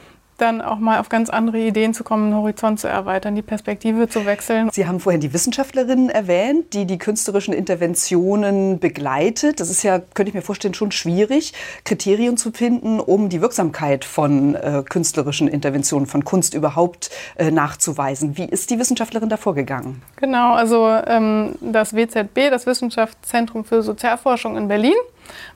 dann 0.41 0.61
auch 0.61 0.79
mal 0.79 0.99
auf 0.99 1.09
ganz 1.09 1.29
andere 1.29 1.59
Ideen 1.59 1.93
zu 1.93 2.03
kommen, 2.03 2.31
den 2.31 2.37
Horizont 2.37 2.79
zu 2.79 2.87
erweitern, 2.87 3.35
die 3.35 3.41
Perspektive 3.41 4.07
zu 4.07 4.25
wechseln. 4.25 4.69
Sie 4.71 4.87
haben 4.87 4.99
vorhin 4.99 5.21
die 5.21 5.33
Wissenschaftlerin 5.33 6.09
erwähnt, 6.09 6.73
die 6.73 6.85
die 6.85 6.97
künstlerischen 6.97 7.53
Interventionen 7.53 8.79
begleitet. 8.79 9.59
Das 9.59 9.69
ist 9.69 9.83
ja, 9.83 9.99
könnte 9.99 10.29
ich 10.29 10.33
mir 10.33 10.41
vorstellen, 10.41 10.73
schon 10.73 10.91
schwierig, 10.91 11.53
Kriterien 11.83 12.37
zu 12.37 12.51
finden, 12.51 12.99
um 12.99 13.29
die 13.29 13.41
Wirksamkeit 13.41 14.05
von 14.05 14.55
äh, 14.55 14.83
künstlerischen 14.87 15.47
Interventionen, 15.47 16.07
von 16.07 16.23
Kunst 16.23 16.53
überhaupt 16.53 17.09
äh, 17.37 17.51
nachzuweisen. 17.51 18.37
Wie 18.37 18.45
ist 18.45 18.69
die 18.69 18.79
Wissenschaftlerin 18.79 19.29
da 19.29 19.37
vorgegangen? 19.37 20.01
Genau, 20.17 20.53
also 20.53 20.87
ähm, 21.07 21.55
das 21.61 21.93
WZB, 21.93 22.49
das 22.49 22.65
Wissenschaftszentrum 22.65 23.65
für 23.65 23.81
Sozialforschung 23.81 24.57
in 24.57 24.67
Berlin, 24.67 24.95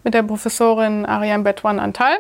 mit 0.04 0.14
der 0.14 0.24
Professorin 0.24 1.06
Ariane 1.06 1.44
Betwan 1.44 1.80
Antal 1.80 2.18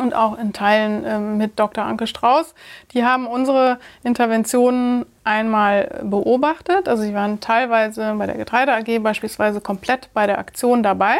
und 0.00 0.14
auch 0.14 0.38
in 0.38 0.52
Teilen 0.52 1.04
äh, 1.04 1.18
mit 1.18 1.58
Dr. 1.58 1.84
Anke 1.84 2.06
Strauß. 2.06 2.54
Die 2.92 3.04
haben 3.04 3.26
unsere 3.26 3.78
Interventionen 4.02 5.06
einmal 5.24 6.00
beobachtet. 6.02 6.88
Also 6.88 7.02
sie 7.02 7.14
waren 7.14 7.40
teilweise 7.40 8.14
bei 8.18 8.26
der 8.26 8.36
Getreide 8.36 8.72
AG 8.72 9.02
beispielsweise 9.02 9.60
komplett 9.60 10.12
bei 10.14 10.26
der 10.26 10.38
Aktion 10.38 10.82
dabei. 10.82 11.16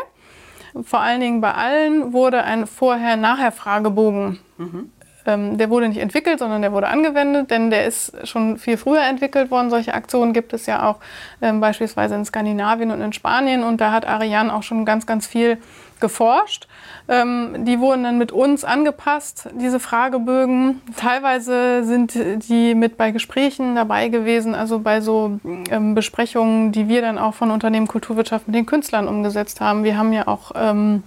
Vor 0.82 1.00
allen 1.00 1.20
Dingen 1.20 1.40
bei 1.40 1.52
allen 1.52 2.12
wurde 2.12 2.42
ein 2.44 2.66
Vorher-Nachher-Fragebogen 2.66 4.38
mhm. 4.56 4.90
Ähm, 5.26 5.58
der 5.58 5.70
wurde 5.70 5.88
nicht 5.88 6.00
entwickelt, 6.00 6.38
sondern 6.38 6.62
der 6.62 6.72
wurde 6.72 6.88
angewendet, 6.88 7.50
denn 7.50 7.70
der 7.70 7.86
ist 7.86 8.12
schon 8.26 8.58
viel 8.58 8.76
früher 8.76 9.02
entwickelt 9.02 9.50
worden. 9.50 9.70
Solche 9.70 9.94
Aktionen 9.94 10.32
gibt 10.32 10.52
es 10.52 10.66
ja 10.66 10.88
auch 10.88 10.96
ähm, 11.42 11.60
beispielsweise 11.60 12.14
in 12.14 12.24
Skandinavien 12.24 12.90
und 12.90 13.00
in 13.00 13.12
Spanien 13.12 13.62
und 13.62 13.80
da 13.80 13.92
hat 13.92 14.06
Ariane 14.06 14.52
auch 14.52 14.62
schon 14.62 14.84
ganz, 14.84 15.06
ganz 15.06 15.26
viel 15.26 15.58
geforscht. 16.00 16.66
Ähm, 17.08 17.64
die 17.64 17.80
wurden 17.80 18.04
dann 18.04 18.18
mit 18.18 18.32
uns 18.32 18.64
angepasst, 18.64 19.48
diese 19.54 19.80
Fragebögen. 19.80 20.80
Teilweise 20.96 21.84
sind 21.84 22.14
die 22.48 22.74
mit 22.74 22.96
bei 22.96 23.10
Gesprächen 23.10 23.74
dabei 23.74 24.08
gewesen, 24.08 24.54
also 24.54 24.78
bei 24.78 25.00
so 25.00 25.38
ähm, 25.70 25.94
Besprechungen, 25.94 26.72
die 26.72 26.88
wir 26.88 27.02
dann 27.02 27.18
auch 27.18 27.34
von 27.34 27.50
Unternehmen 27.50 27.88
Kulturwirtschaft 27.88 28.46
mit 28.46 28.56
den 28.56 28.66
Künstlern 28.66 29.08
umgesetzt 29.08 29.60
haben. 29.60 29.84
Wir 29.84 29.96
haben 29.96 30.12
ja 30.12 30.26
auch 30.28 30.52
ähm, 30.54 31.02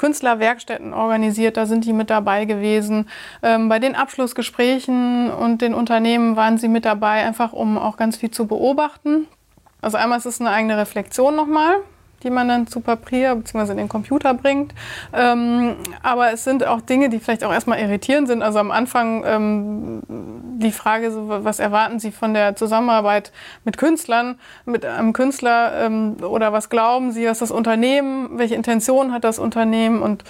Künstlerwerkstätten 0.00 0.94
organisiert, 0.94 1.58
da 1.58 1.66
sind 1.66 1.84
die 1.84 1.92
mit 1.92 2.08
dabei 2.08 2.46
gewesen. 2.46 3.06
Ähm, 3.42 3.68
bei 3.68 3.78
den 3.78 3.94
Abschlussgesprächen 3.94 5.30
und 5.30 5.60
den 5.60 5.74
Unternehmen 5.74 6.36
waren 6.36 6.56
sie 6.56 6.68
mit 6.68 6.86
dabei, 6.86 7.26
einfach 7.26 7.52
um 7.52 7.76
auch 7.76 7.98
ganz 7.98 8.16
viel 8.16 8.30
zu 8.30 8.46
beobachten. 8.46 9.26
Also 9.82 9.98
einmal 9.98 10.16
ist 10.16 10.24
es 10.24 10.40
eine 10.40 10.50
eigene 10.50 10.78
Reflexion 10.78 11.36
nochmal, 11.36 11.76
die 12.22 12.30
man 12.30 12.48
dann 12.48 12.66
zu 12.66 12.80
Papier 12.80 13.34
bzw. 13.34 13.72
in 13.72 13.78
den 13.78 13.88
Computer 13.88 14.34
bringt. 14.34 14.74
Ähm, 15.12 15.76
aber 16.02 16.32
es 16.32 16.44
sind 16.44 16.66
auch 16.66 16.80
Dinge, 16.80 17.08
die 17.08 17.18
vielleicht 17.18 17.44
auch 17.44 17.52
erstmal 17.52 17.78
irritierend 17.78 18.28
sind. 18.28 18.42
Also 18.42 18.58
am 18.58 18.70
Anfang 18.70 19.22
ähm, 19.26 20.02
die 20.08 20.72
Frage, 20.72 21.10
so, 21.10 21.26
was 21.28 21.58
erwarten 21.58 21.98
Sie 21.98 22.12
von 22.12 22.34
der 22.34 22.56
Zusammenarbeit 22.56 23.32
mit 23.64 23.78
Künstlern, 23.78 24.38
mit 24.64 24.84
einem 24.84 25.12
Künstler 25.12 25.86
ähm, 25.86 26.16
oder 26.22 26.52
was 26.52 26.68
glauben 26.68 27.12
Sie, 27.12 27.26
was 27.26 27.38
das 27.38 27.50
Unternehmen, 27.50 28.38
welche 28.38 28.54
Intention 28.54 29.12
hat 29.12 29.24
das 29.24 29.38
Unternehmen 29.38 30.02
und 30.02 30.24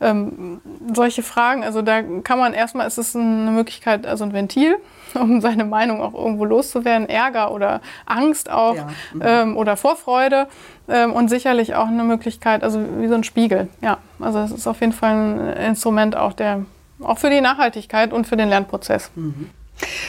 ähm, 0.00 0.60
solche 0.92 1.22
Fragen. 1.22 1.64
Also 1.64 1.82
da 1.82 2.02
kann 2.02 2.38
man 2.38 2.52
erstmal, 2.52 2.86
ist 2.86 2.98
es 2.98 3.14
eine 3.14 3.50
Möglichkeit, 3.50 4.06
also 4.06 4.24
ein 4.24 4.32
Ventil, 4.32 4.76
um 5.14 5.40
seine 5.40 5.64
Meinung 5.64 6.00
auch 6.00 6.14
irgendwo 6.14 6.44
loszuwerden, 6.44 7.08
Ärger 7.08 7.52
oder 7.52 7.80
Angst 8.06 8.50
auch 8.50 8.76
ja. 8.76 8.88
mhm. 9.12 9.22
ähm, 9.22 9.56
oder 9.56 9.76
Vorfreude 9.76 10.48
ähm, 10.88 11.12
und 11.12 11.28
sicherlich 11.28 11.74
auch 11.74 11.88
eine 11.88 12.04
Möglichkeit, 12.04 12.62
also 12.62 12.80
wie 12.98 13.08
so 13.08 13.14
ein 13.14 13.24
Spiegel. 13.24 13.68
Ja, 13.80 13.98
also 14.20 14.40
es 14.40 14.50
ist 14.50 14.66
auf 14.66 14.80
jeden 14.80 14.92
Fall 14.92 15.12
ein 15.12 15.68
Instrument 15.68 16.16
auch 16.16 16.32
der 16.32 16.64
auch 17.02 17.18
für 17.18 17.30
die 17.30 17.40
Nachhaltigkeit 17.40 18.12
und 18.12 18.26
für 18.26 18.36
den 18.36 18.48
Lernprozess. 18.48 19.10
Mhm. 19.14 19.50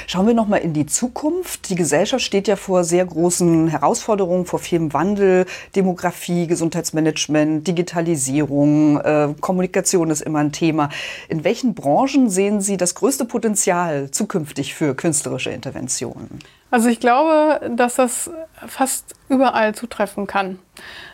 Schauen 0.05 0.27
wir 0.27 0.35
noch 0.35 0.47
mal 0.47 0.57
in 0.57 0.73
die 0.73 0.85
Zukunft. 0.85 1.69
Die 1.69 1.75
Gesellschaft 1.75 2.23
steht 2.23 2.47
ja 2.47 2.55
vor 2.55 2.83
sehr 2.83 3.03
großen 3.03 3.67
Herausforderungen, 3.67 4.45
vor 4.45 4.59
vielem 4.59 4.93
Wandel, 4.93 5.47
Demografie, 5.75 6.45
Gesundheitsmanagement, 6.45 7.67
Digitalisierung, 7.67 8.99
äh, 8.99 9.29
Kommunikation 9.41 10.11
ist 10.11 10.21
immer 10.21 10.39
ein 10.39 10.51
Thema. 10.51 10.89
In 11.29 11.43
welchen 11.43 11.73
Branchen 11.73 12.29
sehen 12.29 12.61
Sie 12.61 12.77
das 12.77 12.93
größte 12.93 13.25
Potenzial 13.25 14.11
zukünftig 14.11 14.75
für 14.75 14.93
künstlerische 14.93 15.49
Interventionen? 15.49 16.39
Also 16.75 16.89
ich 16.89 16.99
glaube, 16.99 17.61
dass 17.73 17.95
das 17.95 18.29
fast 18.67 19.15
überall 19.29 19.73
zutreffen 19.73 20.27
kann. 20.27 20.59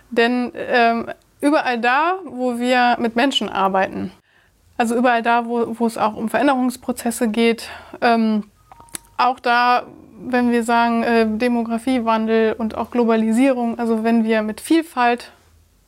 Denn 0.10 0.52
ähm, 0.56 1.06
überall 1.39 1.80
da, 1.80 2.15
wo 2.26 2.58
wir 2.58 2.97
mit 3.00 3.15
Menschen 3.15 3.47
arbeiten, 3.47 4.12
also 4.80 4.95
überall 4.95 5.21
da, 5.21 5.45
wo, 5.45 5.78
wo 5.78 5.86
es 5.86 6.00
auch 6.00 6.15
um 6.15 6.30
Veränderungsprozesse 6.30 7.28
geht, 7.28 7.69
ähm, 8.02 8.45
auch 9.17 9.39
da, 9.39 9.84
wenn 10.19 10.52
wir 10.52 10.63
sagen 10.63 11.04
äh, 11.04 11.28
Demografiewandel 11.28 12.54
und 12.54 12.74
auch 12.74 12.89
Globalisierung, 12.89 13.78
also 13.78 14.04
wenn 14.04 14.24
wir 14.24 14.41
mit 14.41 14.62
Vielfalt 14.62 15.32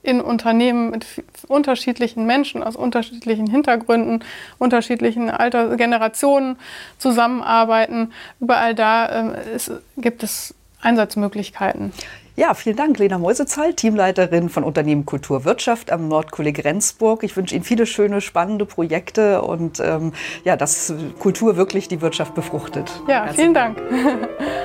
in 0.04 0.22
Unternehmen 0.22 0.92
mit 0.92 1.06
unterschiedlichen 1.48 2.26
Menschen 2.26 2.62
aus 2.62 2.76
unterschiedlichen 2.76 3.48
Hintergründen, 3.48 4.24
unterschiedlichen 4.60 5.30
Alter, 5.30 5.76
Generationen 5.78 6.58
zusammenarbeiten. 6.98 8.12
Überall 8.40 8.76
da 8.76 9.34
äh, 9.34 9.56
ist, 9.56 9.72
gibt 9.98 10.24
es 10.24 10.54
Einsatzmöglichkeiten. 10.82 11.94
Ja, 12.36 12.56
vielen 12.56 12.76
Dank, 12.76 12.98
Lena 12.98 13.20
Mäusezahl, 13.20 13.76
Teamleiterin 13.76 14.50
von 14.50 14.64
Unternehmen 14.64 15.06
Kulturwirtschaft 15.06 15.92
am 15.92 16.08
Nordkolleg 16.08 16.66
Rendsburg. 16.66 17.24
Ich 17.24 17.38
wünsche 17.38 17.54
Ihnen 17.54 17.64
viele 17.64 17.86
schöne, 17.86 18.22
spannende 18.22 18.66
Projekte 18.66 19.44
und 19.44 19.80
ähm, 19.80 20.14
ja, 20.44 20.58
dass 20.58 20.92
Kultur 21.20 21.58
wirklich 21.58 21.88
die 21.88 22.02
Wirtschaft 22.02 22.34
befruchtet. 22.34 22.92
Ja, 23.08 23.26
Herzlichen 23.26 23.36
vielen 23.36 23.54
Dank. 23.54 23.78